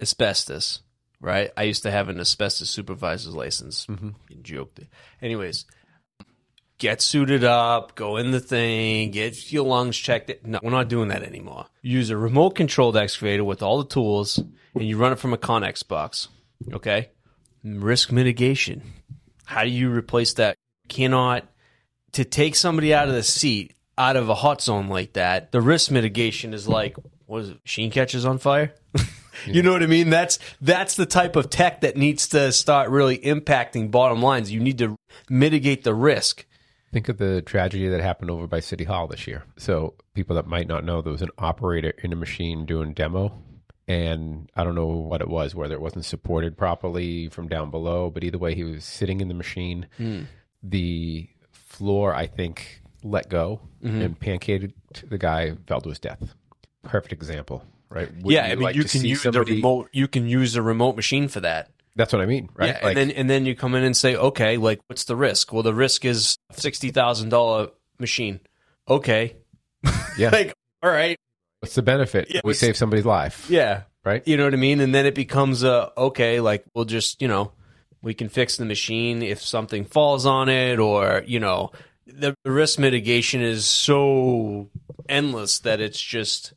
[0.00, 0.80] Asbestos
[1.22, 1.52] right?
[1.56, 3.86] I used to have an asbestos supervisor's license.
[3.86, 4.14] Mhm.
[4.28, 4.80] you joked.
[5.22, 5.64] Anyways
[6.78, 11.08] get suited up go in the thing get your lungs checked no we're not doing
[11.08, 15.18] that anymore use a remote controlled excavator with all the tools and you run it
[15.18, 16.28] from a Conex box
[16.72, 17.10] okay
[17.64, 18.82] risk mitigation
[19.44, 20.56] how do you replace that
[20.88, 21.46] cannot
[22.12, 25.60] to take somebody out of the seat out of a hot zone like that, the
[25.60, 26.96] risk mitigation is like,
[27.26, 27.62] what is it?
[27.64, 28.74] Machine catches on fire.
[29.46, 30.10] you know what I mean?
[30.10, 34.50] That's that's the type of tech that needs to start really impacting bottom lines.
[34.50, 34.96] You need to
[35.28, 36.46] mitigate the risk.
[36.92, 39.44] Think of the tragedy that happened over by City Hall this year.
[39.56, 43.42] So, people that might not know, there was an operator in a machine doing demo,
[43.88, 48.10] and I don't know what it was, whether it wasn't supported properly from down below,
[48.10, 49.86] but either way, he was sitting in the machine.
[49.96, 50.22] Hmm.
[50.62, 54.00] The floor, I think, let go mm-hmm.
[54.00, 54.74] and pancaked
[55.08, 56.34] the guy, fell to his death.
[56.82, 58.08] Perfect example, right?
[58.08, 59.88] Wouldn't yeah, I mean, like you can use somebody- a remote.
[59.92, 61.70] You can use a remote machine for that.
[61.94, 62.68] That's what I mean, right?
[62.68, 65.52] Yeah, and then and then you come in and say, okay, like what's the risk?
[65.52, 67.68] Well, the risk is sixty thousand dollar
[67.98, 68.40] machine.
[68.88, 69.36] Okay,
[70.16, 70.30] yeah.
[70.30, 71.18] like all right,
[71.62, 72.26] What's the benefit?
[72.28, 74.26] Yeah, we save somebody's life, yeah, right?
[74.26, 74.80] You know what I mean?
[74.80, 77.52] And then it becomes a okay, like we'll just you know
[78.02, 81.70] we can fix the machine if something falls on it, or you know
[82.04, 84.70] the risk mitigation is so
[85.08, 86.52] endless that it's just.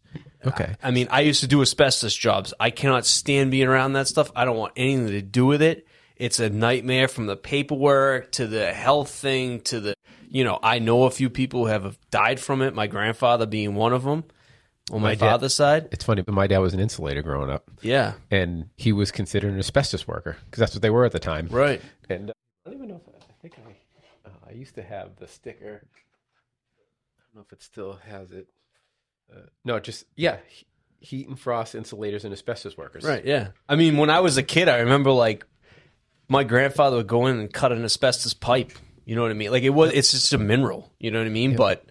[0.45, 0.75] Okay.
[0.83, 2.53] I mean, I used to do asbestos jobs.
[2.59, 4.31] I cannot stand being around that stuff.
[4.35, 5.87] I don't want anything to do with it.
[6.17, 9.93] It's a nightmare from the paperwork to the health thing to the,
[10.29, 12.73] you know, I know a few people who have died from it.
[12.73, 14.23] My grandfather being one of them
[14.91, 15.89] on my, My dad- father's side.
[15.91, 17.69] It's funny, but my dad was an insulator growing up.
[17.81, 18.13] Yeah.
[18.31, 21.47] and he was considered an asbestos worker because that's what they were at the time.
[21.51, 21.81] Right.
[22.09, 22.33] And uh,
[22.65, 25.27] I don't even know if I, I think I, uh, I used to have the
[25.27, 25.81] sticker.
[25.83, 28.47] I don't know if it still has it.
[29.33, 30.65] Uh, no, just yeah, he-
[30.99, 33.03] heat and frost insulators and asbestos workers.
[33.03, 33.23] Right.
[33.25, 33.49] Yeah.
[33.69, 35.45] I mean, when I was a kid, I remember like
[36.27, 38.71] my grandfather would go in and cut an asbestos pipe.
[39.05, 39.51] You know what I mean?
[39.51, 40.91] Like it was, it's just a mineral.
[40.99, 41.55] You know what I mean?
[41.55, 41.85] But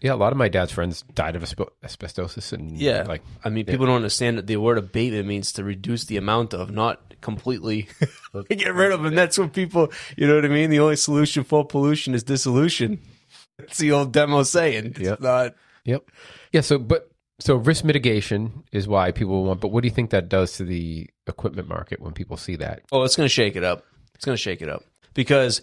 [0.00, 3.50] Yeah, a lot of my dad's friends died of asbe- asbestosis, and yeah, like I
[3.50, 7.14] mean, people don't understand that the word abatement means to reduce the amount of, not
[7.20, 7.88] completely
[8.48, 9.04] get rid of.
[9.04, 10.70] And that's what people, you know what I mean?
[10.70, 13.00] The only solution for pollution is dissolution.
[13.58, 14.86] That's the old demo saying.
[14.86, 15.20] It's Yep.
[15.20, 15.54] not.
[15.86, 16.10] Yep.
[16.52, 16.60] Yeah.
[16.60, 17.10] So, but
[17.40, 19.60] so risk mitigation is why people want.
[19.60, 22.82] But what do you think that does to the equipment market when people see that?
[22.92, 23.84] Oh, it's going to shake it up.
[24.14, 24.84] It's going to shake it up
[25.14, 25.62] because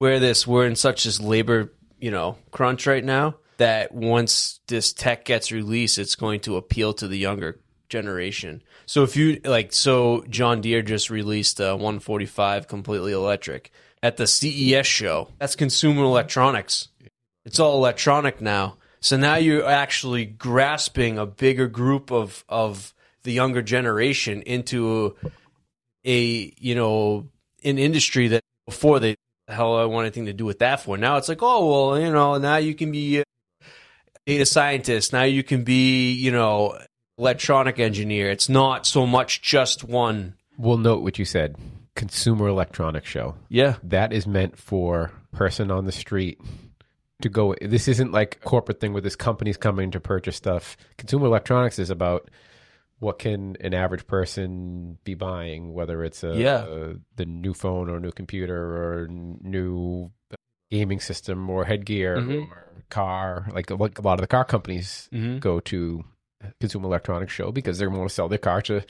[0.00, 4.92] we're this we're in such this labor you know crunch right now that once this
[4.92, 8.62] tech gets released, it's going to appeal to the younger generation.
[8.86, 13.70] So if you like, so John Deere just released a 145 completely electric
[14.02, 15.28] at the CES show.
[15.38, 16.88] That's consumer electronics.
[17.44, 18.78] It's all electronic now.
[19.02, 22.94] So now you're actually grasping a bigger group of of
[23.24, 25.16] the younger generation into
[26.04, 27.28] a you know
[27.64, 29.16] an industry that before they
[29.48, 30.96] the hell I want anything to do with that for.
[30.96, 33.24] Now it's like oh well you know now you can be a
[34.24, 35.12] data scientist.
[35.12, 36.78] Now you can be you know
[37.18, 38.30] electronic engineer.
[38.30, 40.34] It's not so much just one.
[40.56, 41.56] We'll note what you said.
[41.96, 43.34] Consumer electronics show.
[43.48, 43.76] Yeah.
[43.82, 46.40] That is meant for person on the street
[47.22, 47.54] to go.
[47.60, 50.76] This isn't like a corporate thing where this company's coming to purchase stuff.
[50.98, 52.30] Consumer electronics is about
[52.98, 56.64] what can an average person be buying, whether it's a, Yeah.
[56.68, 58.56] a- the new phone or new computer
[59.02, 60.10] or new
[60.70, 62.48] gaming system or headgear Mhm.
[62.50, 63.48] or car.
[63.52, 65.38] Like like a lot of the car companies Mm-hmm.
[65.38, 66.04] go to
[66.60, 68.82] Consumer Electronics Show because they're going to sell their car to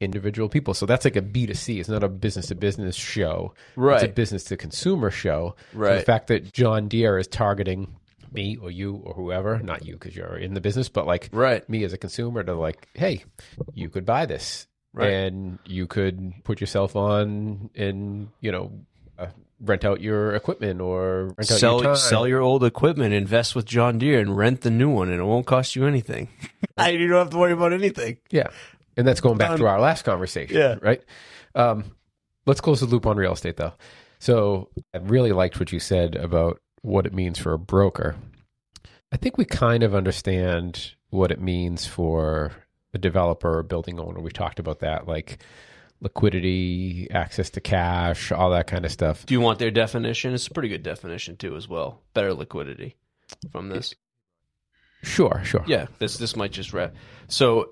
[0.00, 0.74] individual people.
[0.74, 1.80] So that's like a B2C.
[1.80, 3.54] It's not a business to business show.
[3.76, 3.96] Right.
[4.02, 5.54] It's a business to consumer show.
[5.72, 5.96] So Right.
[5.98, 7.94] the fact that John Deere is targeting
[8.32, 11.66] me or you or whoever, not you because you're in the business, but like Right.
[11.68, 13.22] me as a consumer to like, hey,
[13.74, 15.10] you could buy this Right.
[15.12, 18.72] and you could put yourself on and, you know,
[19.18, 19.26] uh,
[19.60, 21.96] rent out your equipment or rent out your Sell time.
[21.96, 25.24] sell your old equipment, invest with John Deere, and rent the new one, and it
[25.24, 26.28] won't cost you anything.
[26.76, 28.16] I you don't have to worry about anything.
[28.30, 28.48] Yeah.
[28.96, 29.58] And that's going back Done.
[29.58, 30.56] to our last conversation.
[30.56, 30.76] Yeah.
[30.80, 31.02] Right.
[31.54, 31.84] Um,
[32.46, 33.72] let's close the loop on real estate, though.
[34.18, 38.16] So I really liked what you said about what it means for a broker.
[39.12, 42.52] I think we kind of understand what it means for
[42.92, 44.20] a developer or building owner.
[44.20, 45.38] We talked about that, like
[46.00, 49.26] liquidity, access to cash, all that kind of stuff.
[49.26, 50.34] Do you want their definition?
[50.34, 52.02] It's a pretty good definition too, as well.
[52.12, 52.96] Better liquidity
[53.50, 53.94] from this.
[55.02, 55.64] Sure, sure.
[55.66, 56.94] Yeah, this this might just wrap.
[57.28, 57.70] So,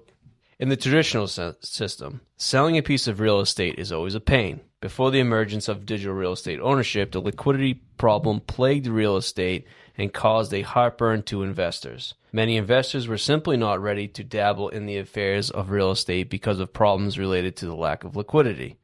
[0.63, 4.61] in the traditional system, selling a piece of real estate is always a pain.
[4.81, 9.67] Before the emergence of digital real estate ownership, the liquidity problem plagued real estate
[9.99, 12.15] and caused a heartburn to investors.
[12.31, 16.61] Many investors were simply not ready to dabble in the affairs of real estate because
[16.61, 18.77] of problems related to the lack of liquidity.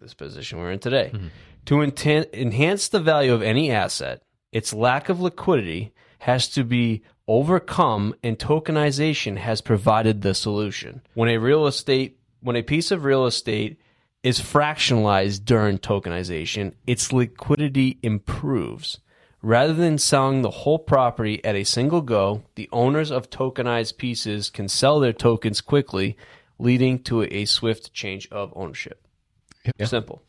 [0.00, 1.12] This position we're in today.
[1.14, 1.28] Mm-hmm.
[1.66, 4.20] To inten- enhance the value of any asset,
[4.50, 11.00] its lack of liquidity has to be overcome and tokenization has provided the solution.
[11.14, 13.78] When a real estate when a piece of real estate
[14.22, 18.98] is fractionalized during tokenization, its liquidity improves.
[19.42, 24.50] Rather than selling the whole property at a single go, the owners of tokenized pieces
[24.50, 26.16] can sell their tokens quickly,
[26.58, 29.06] leading to a swift change of ownership.
[29.78, 29.86] Yeah.
[29.86, 30.22] Simple.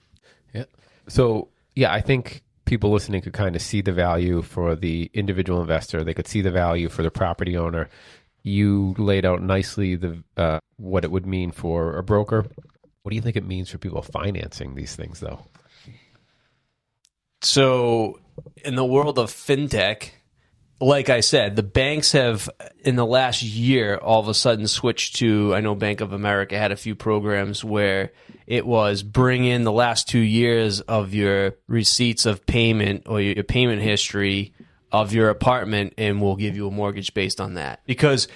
[0.53, 0.65] Yeah.
[1.07, 5.59] So yeah, I think people listening could kind of see the value for the individual
[5.59, 6.05] investor.
[6.05, 7.89] They could see the value for the property owner.
[8.43, 12.45] You laid out nicely the uh, what it would mean for a broker.
[13.01, 15.47] What do you think it means for people financing these things, though?
[17.41, 18.21] So,
[18.63, 20.11] in the world of fintech,
[20.81, 22.49] like I said, the banks have
[22.83, 25.53] in the last year all of a sudden switched to.
[25.53, 28.11] I know Bank of America had a few programs where
[28.47, 33.43] it was bring in the last two years of your receipts of payment or your
[33.43, 34.53] payment history
[34.91, 37.81] of your apartment, and we'll give you a mortgage based on that.
[37.85, 38.27] Because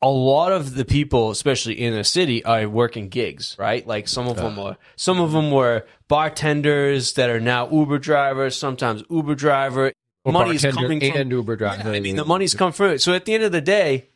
[0.00, 3.86] a lot of the people, especially in the city, are working gigs, right?
[3.86, 8.56] Like some of them are, some of them were bartenders that are now Uber drivers.
[8.56, 9.92] Sometimes Uber driver.
[10.26, 11.20] Money's Bartender coming from.
[11.20, 11.90] and Uber driver.
[11.90, 13.00] I mean, the money's come from it.
[13.00, 14.08] So at the end of the day,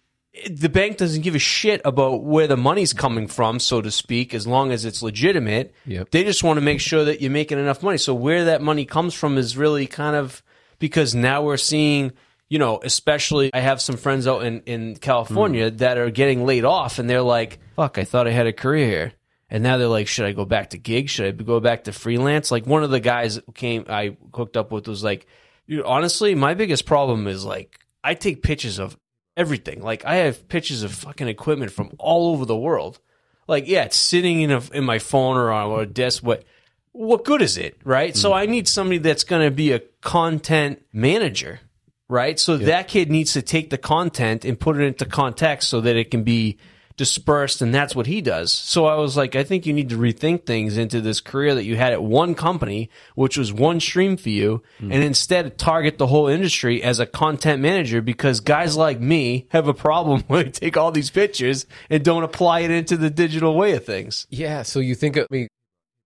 [0.51, 4.35] the bank doesn't give a shit about where the money's coming from, so to speak,
[4.35, 5.73] as long as it's legitimate.
[5.87, 6.11] Yep.
[6.11, 7.99] They just want to make sure that you're making enough money.
[7.99, 10.43] So where that money comes from is really kind of
[10.81, 12.13] because now we're seeing,
[12.49, 15.77] you know, especially I have some friends out in, in California hmm.
[15.77, 18.87] that are getting laid off and they're like, fuck, I thought I had a career
[18.87, 19.13] here.
[19.49, 21.13] And now they're like, should I go back to gigs?
[21.13, 22.51] Should I go back to freelance?
[22.51, 25.29] Like one of the guys came I hooked up with was like,
[25.67, 28.97] you honestly, my biggest problem is like I take pictures of
[29.37, 29.83] everything.
[29.83, 33.01] Like I have pictures of fucking equipment from all over the world.
[33.47, 36.23] Like yeah, it's sitting in a in my phone or on a desk.
[36.23, 36.45] What
[36.93, 38.17] what good is it, right?
[38.17, 38.37] So mm.
[38.37, 41.61] I need somebody that's going to be a content manager,
[42.09, 42.39] right?
[42.39, 45.97] So that kid needs to take the content and put it into context so that
[45.97, 46.59] it can be
[46.97, 48.53] dispersed and that's what he does.
[48.53, 51.65] So I was like I think you need to rethink things into this career that
[51.65, 54.93] you had at one company which was one stream for you hmm.
[54.93, 59.69] and instead target the whole industry as a content manager because guys like me have
[59.69, 63.57] a problem when they take all these pictures and don't apply it into the digital
[63.57, 64.27] way of things.
[64.31, 65.49] Yeah, so you think of me.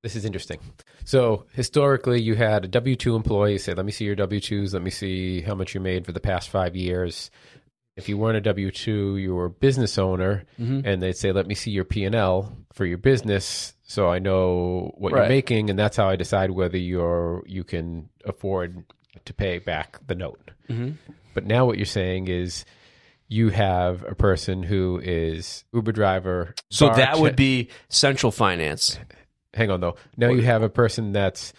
[0.03, 0.61] This is interesting.
[1.05, 4.74] So historically, you had a W two employee say, "Let me see your W twos.
[4.74, 7.30] Let me see how much you made for the past five years."
[7.99, 10.80] If you weren't a W two, you were a business owner, mm-hmm.
[10.86, 14.18] and they'd say, "Let me see your P and L for your business, so I
[14.20, 15.20] know what Right.
[15.22, 18.84] you're making, and that's how I decide whether you're you can afford
[19.24, 20.92] to pay back the note." Mm-hmm.
[21.34, 22.64] But now what you're saying is.
[23.30, 26.55] You have a person who is Uber driver.
[26.70, 28.99] So that would be central finance.
[29.53, 29.96] hang on though.
[30.16, 31.53] Now you have a person that's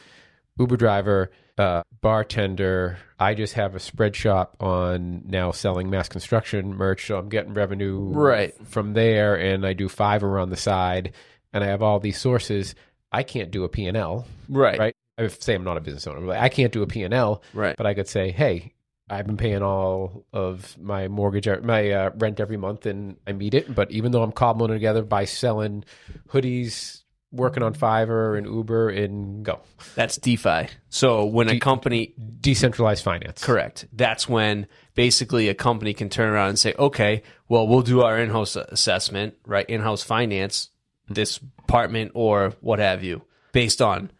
[0.59, 2.97] Uber driver, uh, bartender.
[3.17, 8.11] I just have a Spreadshop on now selling mass construction merch, so I'm getting revenue
[8.13, 8.53] Right.
[8.67, 11.13] from there, and I do Fiverr on the side,
[11.53, 12.75] and I have all these sources.
[13.11, 14.77] I can't do a P and L, Right.
[14.77, 14.95] right?
[15.17, 17.41] I say I'm not a business owner, but I can't do a P and L,
[17.53, 17.75] Right.
[17.75, 18.73] but I could say, hey.
[19.11, 23.55] I've been paying all of my mortgage, my uh, rent every month, and I meet
[23.55, 23.73] it.
[23.73, 25.83] But even though I'm cobbling it together by selling
[26.27, 26.98] hoodies,
[27.31, 29.59] working on Fiverr and Uber and go.
[29.95, 30.67] That's DeFi.
[30.89, 33.43] So when a company Decentralized finance.
[33.43, 33.85] Correct.
[33.93, 38.17] That's when basically a company can turn around and say, okay, well, we'll do our
[38.17, 39.69] in house assessment, right?
[39.69, 40.69] In house finance,
[41.07, 44.11] this department or what have you, based on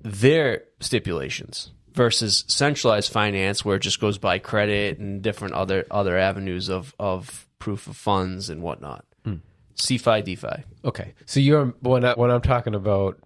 [0.00, 6.16] their stipulations versus centralized finance where it just goes by credit and different other other
[6.16, 9.04] avenues of, of proof of funds and whatnot.
[9.80, 10.64] CeFi, DeFi.
[10.84, 11.14] Okay.
[11.26, 13.18] So you're when I, when I'm talking about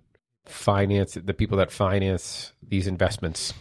[0.47, 3.53] finance, the people that finance these investments,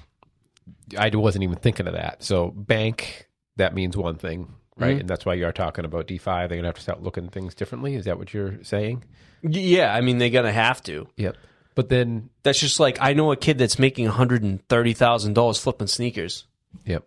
[0.98, 2.24] I wasn't even thinking of that.
[2.24, 3.28] So bank,
[3.58, 4.92] that means one thing, right?
[4.92, 5.00] Mm-hmm.
[5.02, 6.24] And that's why you are talking about DeFi.
[6.26, 7.96] They're gonna have to start looking at things differently.
[7.96, 9.04] Is that what you're saying?
[9.44, 11.08] Yeah, I mean, they're going to have to.
[11.18, 11.36] Yep.
[11.76, 16.46] But then, That's just like, I know a kid that's making $130,000 flipping sneakers.
[16.86, 17.04] yep.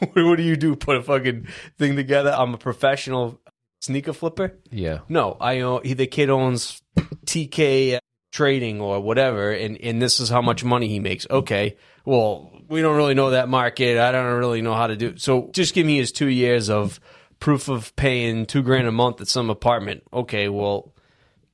[0.14, 0.76] what do you do?
[0.76, 1.48] Put a fucking
[1.78, 2.34] thing together?
[2.36, 3.40] I'm a professional
[3.82, 4.56] sneaker flipper.
[4.70, 5.00] Yeah.
[5.10, 5.82] No, I own.
[5.84, 6.80] He, the kid owns
[7.26, 7.98] TK
[8.32, 11.26] Trading or whatever, and and this is how much money he makes.
[11.28, 11.76] Okay,
[12.06, 13.98] well, we don't really know that market.
[13.98, 15.18] I don't really know how to do.
[15.18, 16.98] So just give me his two years of
[17.40, 20.02] proof of paying two grand a month at some apartment.
[20.14, 20.94] Okay, well,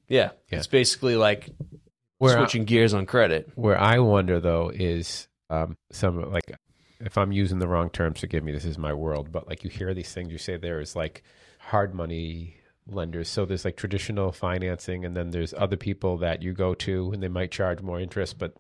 [0.07, 0.59] yeah, Yeah.
[0.59, 1.51] it's basically like
[2.19, 3.51] Where I- switching gears on credit.
[3.57, 6.45] Where I wonder though is um, some like
[7.01, 8.53] if I'm using the wrong terms, forgive me.
[8.53, 11.25] This is my world, but like you hear these things, you say there is like
[11.69, 12.57] hard money
[12.87, 13.29] lenders.
[13.29, 17.23] So there's like traditional financing, and then there's other people that you go to, and
[17.23, 18.57] they might charge more interest, but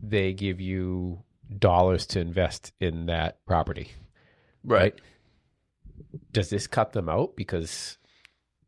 [0.00, 1.22] they give you
[1.58, 3.88] dollars to invest in that property.
[4.64, 4.94] Right.
[6.32, 7.98] Does this cut them out because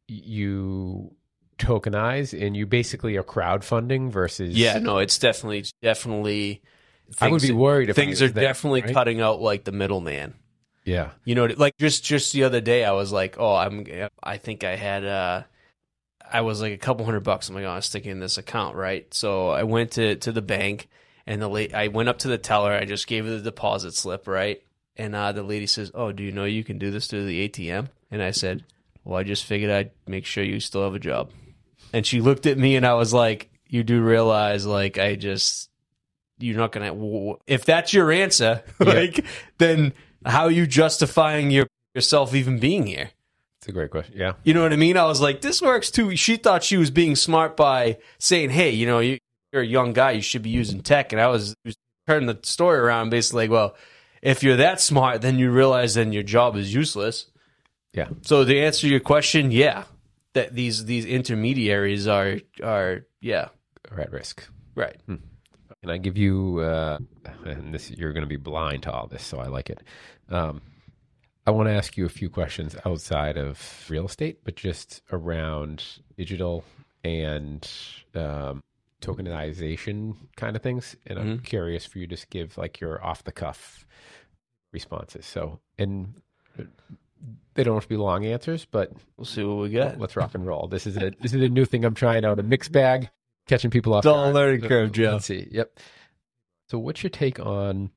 [0.09, 1.14] you
[1.59, 6.62] tokenize and you basically are crowdfunding versus Yeah, no, it's definitely definitely.
[7.20, 8.92] I would be worried if things are definitely right?
[8.92, 10.34] cutting out like the middleman.
[10.85, 13.87] Yeah You know, like just just the other day, I was like, oh, I'm.
[14.22, 15.05] I think I had.
[15.05, 15.43] uh
[16.32, 17.49] I was like a couple hundred bucks.
[17.49, 19.12] I'm like, oh, I'm sticking in this account, right?
[19.12, 20.89] So I went to to the bank,
[21.26, 22.72] and the late I went up to the teller.
[22.72, 24.62] I just gave her the deposit slip, right?
[24.97, 27.49] And uh, the lady says, "Oh, do you know you can do this through the
[27.49, 28.64] ATM?" And I said,
[29.05, 31.30] "Well, I just figured I'd make sure you still have a job."
[31.93, 35.70] And she looked at me, and I was like, "You do realize, like, I just."
[36.41, 36.93] You're not gonna.
[37.47, 39.24] If that's your answer, like,
[39.59, 39.93] then
[40.25, 43.11] how are you justifying your yourself even being here?
[43.61, 44.99] it's a great question yeah You know what I mean?
[44.99, 46.16] I was like, this works too.
[46.16, 49.18] She thought she was being smart by saying, hey, you know, you,
[49.53, 51.12] you're a young guy, you should be using tech.
[51.12, 51.75] And I was, was
[52.07, 53.75] turning the story around basically like, well,
[54.20, 57.27] if you're that smart, then you realize then your job is useless.
[57.95, 59.85] yeah So to answer your question, yeah,
[60.35, 63.49] that these these intermediaries are are yeah
[63.91, 64.97] are at risk right.
[65.07, 66.61] Can I give you?
[66.61, 66.99] Uh,
[67.45, 69.81] and this you're going to be blind to all this, so I like it.
[70.31, 70.62] Um,
[71.47, 75.85] I want to ask you a few questions outside of real estate, but just around
[76.16, 76.64] digital
[77.05, 77.68] and
[78.14, 78.62] um,
[79.03, 80.97] tokenization kind of things.
[81.07, 83.87] And I'm curious for you to just give like your off the cuff
[84.72, 85.27] responses.
[85.27, 86.14] So, and
[87.55, 90.01] they don't have to be long answers, but We'll see what we get.
[90.01, 90.66] let's rock and roll.
[90.68, 93.11] This is a this is a new thing I'm trying out a mixed bag,
[93.47, 94.01] catching people off.
[94.01, 94.35] It's all a guard.
[94.35, 95.12] learning curve, Joe.
[95.12, 95.47] Let's see.
[95.51, 95.79] Yep.
[96.70, 97.91] So, what's your take on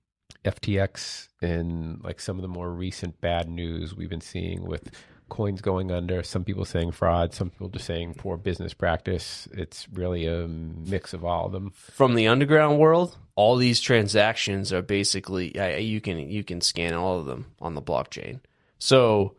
[0.48, 4.90] FTX and like some of the more recent bad news we've been seeing with
[5.30, 6.24] coins going under?
[6.24, 9.48] Some people saying fraud, some people just saying poor business practice.
[9.52, 11.72] It's really a mix of all of them.
[11.76, 17.20] from the underground world, all these transactions are basically you can you can scan all
[17.20, 18.40] of them on the blockchain.
[18.80, 19.36] So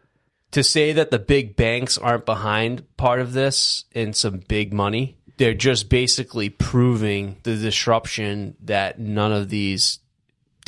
[0.52, 5.16] to say that the big banks aren't behind part of this and some big money,
[5.36, 10.00] they're just basically proving the disruption that none of these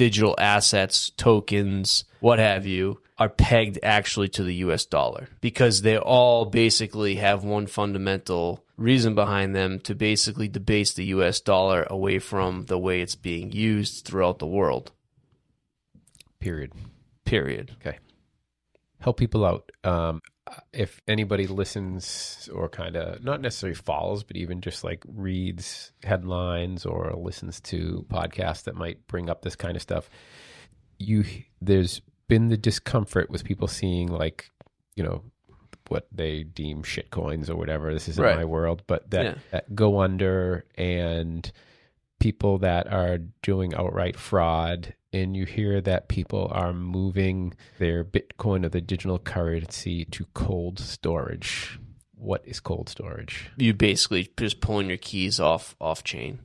[0.01, 5.99] digital assets, tokens, what have you, are pegged actually to the US dollar because they
[5.99, 12.19] all basically have one fundamental reason behind them to basically debase the US dollar away
[12.19, 14.91] from the way it's being used throughout the world.
[16.39, 16.73] Period.
[17.27, 17.73] Period.
[17.73, 17.99] Okay.
[19.01, 19.71] Help people out.
[19.85, 20.23] Um,
[20.73, 26.85] if anybody listens or kind of not necessarily follows, but even just like reads headlines
[26.87, 30.11] or listens to podcasts that might bring up this kind of stuff,
[30.99, 31.25] you
[31.61, 34.51] there's been the discomfort with people seeing like
[34.97, 35.23] you know
[35.89, 37.93] what they deem shit coins or whatever.
[37.93, 38.37] This isn't Right.
[38.37, 39.35] my world, but that, Yeah.
[39.51, 41.51] that go under and
[42.21, 48.65] people that are doing outright fraud and you hear that people are moving their bitcoin
[48.65, 51.79] or the digital currency to cold storage
[52.15, 56.41] what is cold storage You basically just pulling your keys off off chain.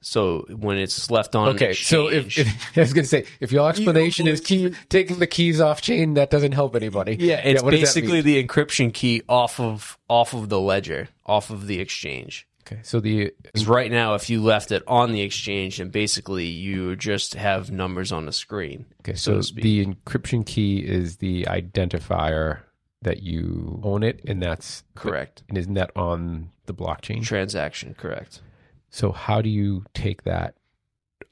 [0.00, 3.52] So when it's left on okay so if, if i was going to say if
[3.52, 7.62] your explanation is key taking the keys off chain that doesn't help anybody Yeah, it's
[7.62, 11.66] what does that basically the encryption key off of off of the ledger, off of
[11.66, 12.46] the exchange.
[12.66, 12.80] Okay.
[12.82, 13.32] So the
[13.66, 18.10] right now, if you left it on the exchange, and basically you just have numbers
[18.10, 18.86] on the screen.
[19.02, 19.62] okay, so so to speak.
[19.62, 22.60] the encryption key is the identifier
[23.02, 25.42] that you own it, and that's Correct.
[25.48, 27.22] And isn't that on the blockchain?
[27.22, 28.40] Transaction, correct.
[28.88, 30.54] So how do you take that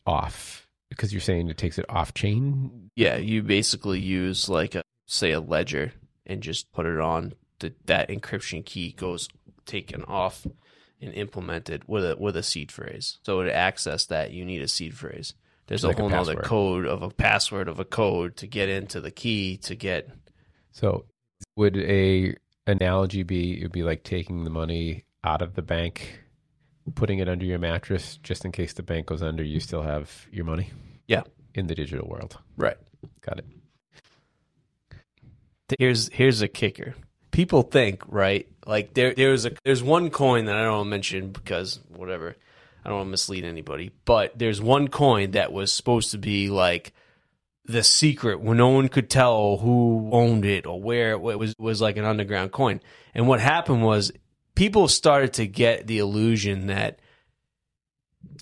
[0.06, 0.68] off?
[0.90, 2.90] Because you're saying it takes it off chain.
[2.94, 5.92] Yeah, you basically use like a say a ledger
[6.26, 7.32] and just put it on.
[7.60, 9.28] The, that encryption key goes
[9.64, 10.46] taken off
[11.02, 13.18] and implemented with a with a seed phrase.
[13.22, 15.34] So to access that, you need a seed phrase.
[15.66, 18.68] There's Like a a whole other code of a password of a code to get
[18.68, 20.10] into the key to get.
[20.70, 21.04] So
[21.56, 22.36] would a
[22.66, 26.20] analogy be it would be like taking the money out of the bank,
[26.94, 30.26] putting it under your mattress just in case the bank goes under, you still have
[30.30, 30.70] your money?
[31.06, 31.22] Yeah.
[31.54, 32.38] In the digital world.
[32.56, 32.76] Right.
[33.20, 33.46] Got it.
[35.78, 36.94] here's here's a kicker.
[37.30, 40.90] People think right, like there there's a there's one coin that I don't want to
[40.90, 42.36] mention because whatever,
[42.84, 43.90] I don't want to mislead anybody.
[44.04, 46.92] But there's one coin that was supposed to be like
[47.64, 51.80] the secret where no one could tell who owned it or where it was was
[51.80, 52.80] like an underground coin.
[53.14, 54.12] And what happened was
[54.54, 57.00] people started to get the illusion that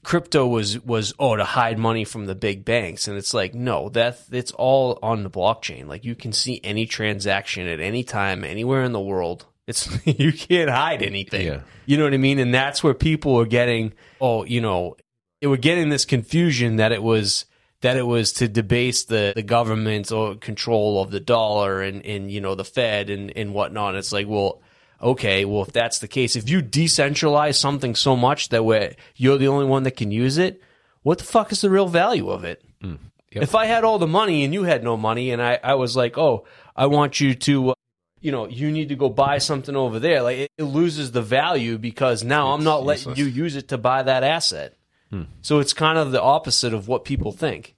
[0.03, 3.91] crypto was was oh to hide money from the big banks and it's like no
[3.91, 8.43] that it's all on the blockchain like you can see any transaction at any time
[8.43, 11.61] anywhere in the world it's you can't hide anything Yeah.
[11.87, 14.97] you know what i mean and that's where people were getting oh you know
[15.41, 17.47] they were getting this confusion that it was
[17.81, 22.31] that it was to debase the, the government or control of the dollar and, and
[22.31, 23.95] you know the Fed and, and whatnot.
[23.95, 24.61] It's like, well,
[25.01, 29.39] okay, well if that's the case, if you decentralize something so much that way you're
[29.39, 30.61] the only one that can use it,
[31.03, 32.63] what the fuck is the real value of it?
[32.85, 32.99] Mm.
[33.33, 33.45] Yep.
[33.45, 35.97] If I had all the money and you had no money, and I, I was
[35.97, 36.45] like, oh,
[36.77, 37.75] I want you to,
[38.21, 41.23] you know, you need to go buy something over there, like it, it loses the
[41.23, 43.19] value because now I'm It's not letting useless.
[43.19, 44.77] you use it to buy that asset.
[45.11, 45.23] Hmm.
[45.43, 47.75] So it's kind of the opposite of what people think.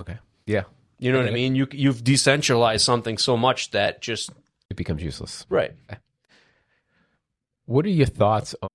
[0.00, 0.18] Okay.
[0.46, 0.64] Yeah.
[0.98, 1.54] You know what I mean?
[1.54, 4.30] You you've decentralized something so much that just
[4.68, 5.46] It becomes useless.
[5.48, 5.72] right.
[7.66, 8.68] What are your thoughts on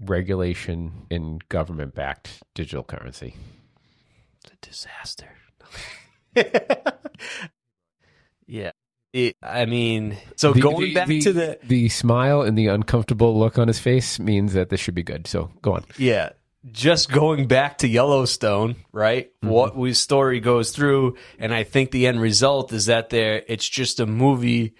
[0.00, 3.36] regulation in government backed digital currency?
[4.42, 5.28] It's a disaster.
[8.46, 8.72] yeah.
[9.14, 12.66] It, I mean, so The- going the- back the- to the the smile and the
[12.66, 15.26] uncomfortable look on his face means that this should be good.
[15.28, 15.84] So go on.
[15.96, 16.30] Yeah.
[16.72, 19.26] Just going back to Yellowstone, right?
[19.36, 19.48] Mm-hmm.
[19.48, 23.68] What we story goes through, and I think the end result is that there it's
[23.68, 24.74] just a movie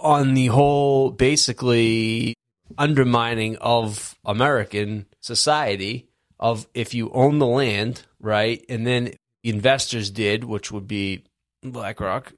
[0.00, 2.34] on the whole basically
[2.78, 6.08] undermining of American society
[6.38, 8.64] of if you own the land, right?
[8.68, 9.12] And then
[9.42, 11.24] investors did, which would be
[11.62, 12.32] BlackRock,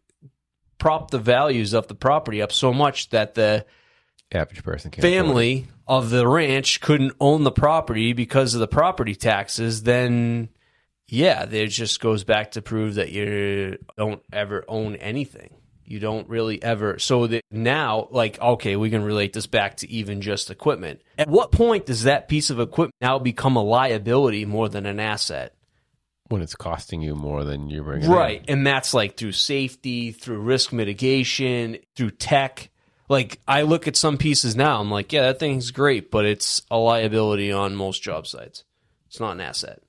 [0.78, 3.66] prop the values of the property up so much that the
[4.32, 8.68] Average person can't afford family of the ranch couldn't own the property because of the
[8.68, 10.50] property taxes, then
[11.08, 15.54] yeah, it just goes back to prove that you don't ever own anything.
[15.84, 16.98] You don't really ever.
[16.98, 21.00] So that now, like, okay, we can relate this back to even just equipment.
[21.16, 25.00] At what point does that piece of equipment now become a liability more than an
[25.00, 25.54] asset?
[26.28, 28.06] When it's costing you more than you're bringing.
[28.06, 28.10] in.
[28.10, 28.44] Right.
[28.48, 32.70] And that's like through safety, through risk mitigation, through tech.
[33.08, 36.62] Like I look at some pieces now, I'm like, yeah, that thing's great, but it's
[36.70, 38.64] a liability on most job sites.
[39.06, 39.80] It's not an asset.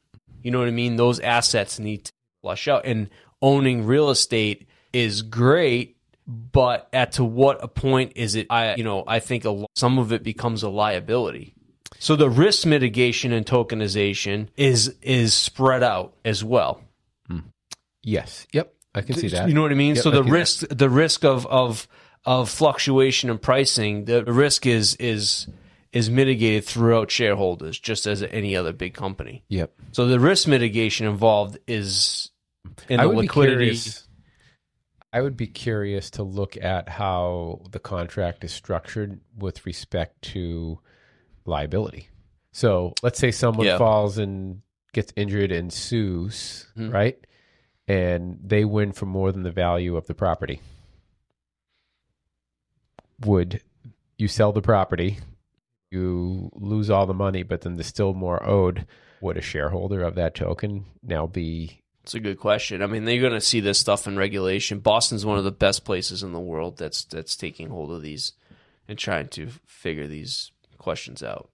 [0.42, 0.96] You know what I mean?
[0.96, 2.86] Those assets need to flush out.
[2.86, 3.10] And
[3.42, 8.48] owning real estate is great, but at to what a point is it?
[8.50, 11.54] I, you know, I think a, some of it becomes a liability.
[11.98, 16.82] So the risk mitigation and tokenization is is spread out as well.
[17.28, 17.40] Hmm.
[18.04, 18.48] Yes.
[18.54, 18.74] Yep.
[18.96, 19.48] I can see that.
[19.48, 19.96] You know what I mean?
[19.96, 21.88] Yep, so the risk, the risk of of
[22.26, 25.48] of fluctuation in pricing, the risk is is
[25.92, 29.44] is mitigated throughout shareholders, just as any other big company.
[29.50, 29.74] Yep.
[29.92, 32.32] So the risk mitigation involved is
[32.88, 33.78] in I the liquidity.
[35.12, 40.80] I would be curious to look at how the contract is structured with respect to
[41.50, 42.08] liability.
[42.52, 43.78] So let's say someone Yeah.
[43.78, 44.62] falls and
[44.94, 46.94] gets injured and sues, Mhm.
[46.94, 47.18] right?
[47.88, 50.62] And they win for more than the value of the property.
[53.26, 53.62] Would
[54.18, 55.18] you sell the property?
[55.92, 58.86] You lose all the money, but then there's still more owed.
[59.22, 62.82] Would a shareholder of that token now be It's a good question.
[62.82, 64.80] I mean, they're going to see this stuff in regulation.
[64.80, 68.34] Boston's one of the best places in the world that's that's taking hold of these
[68.88, 71.50] and trying to figure these questions out.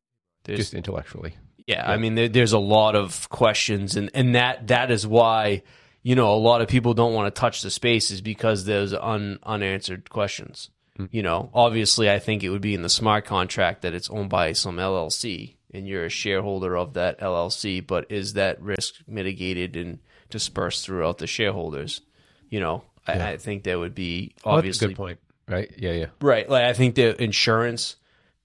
[0.46, 1.36] There's, just intellectually?
[1.68, 5.64] Yeah, I mean, there, there's a lot of questions, and and that that is why
[6.04, 8.94] you know a lot of people don't want to touch the space is because there's
[8.94, 10.70] un, unanswered questions.
[10.98, 11.06] Hmm.
[11.12, 14.30] You know, obviously, I think it would be in the smart contract that it's owned
[14.30, 19.76] by some LLC, and you're a shareholder of that LLC, but is that risk mitigated
[19.76, 20.00] and
[20.30, 22.02] dispersed throughout the shareholders?
[22.50, 25.20] You know, I, I think that would be that's a obviously good point.
[25.48, 25.72] Right?
[25.78, 26.06] Yeah, yeah.
[26.22, 26.50] Right.
[26.50, 27.96] Like I think the insurance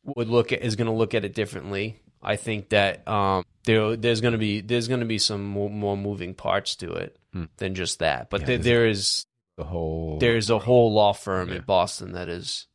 [0.05, 2.01] would look at is going to look at it differently.
[2.23, 5.71] I think that um, there there's going to be there's going to be some more,
[5.71, 7.17] more moving parts to it
[7.59, 8.29] than just that.
[8.31, 9.25] But there, there is
[9.57, 12.67] The whole there's a whole law firm in Boston that is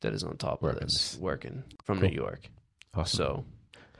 [0.00, 2.08] that is on top Working of this working from Cool.
[2.08, 2.48] New York.
[2.94, 3.16] awesome.
[3.16, 3.44] So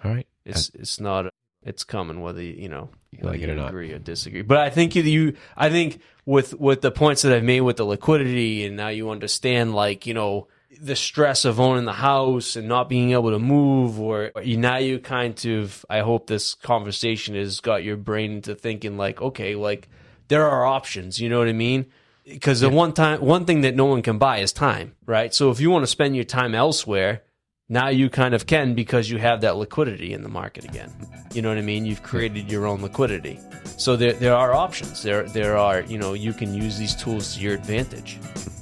[0.04, 0.26] All right.
[0.44, 1.26] it's it's not
[1.62, 3.68] it's coming whether you you know You like it or not.
[3.70, 4.42] agree or disagree.
[4.42, 7.76] But I think you, you I think with with the points that I've made with
[7.78, 10.48] the liquidity and now you understand like you know
[10.80, 14.76] the stress of owning the house and not being able to move or you now
[14.76, 19.54] you kind of I hope this conversation has got your brain into thinking like okay
[19.54, 19.88] like
[20.28, 21.86] there are options you know what I mean
[22.24, 25.50] because the one time one thing that no one can buy is time right so
[25.50, 27.22] if you want to spend your time elsewhere
[27.68, 30.92] now you kind of can because you have that liquidity in the market again.
[31.32, 31.86] You know what I mean?
[31.86, 33.40] You've created your own liquidity.
[33.78, 35.02] So there there are options.
[35.02, 38.18] There there are, you know, you can use these tools to your advantage.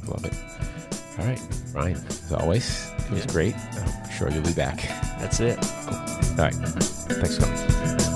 [0.07, 0.35] Love it.
[1.19, 1.41] All right,
[1.75, 1.97] Ryan.
[2.09, 3.33] As always, it was Yeah.
[3.33, 3.55] great.
[3.57, 4.83] I'm sure you'll be back.
[5.21, 5.59] That's it.
[5.59, 5.95] All
[6.39, 6.55] right.
[6.55, 7.21] Mm-hmm.
[7.21, 8.12] Thanks for coming.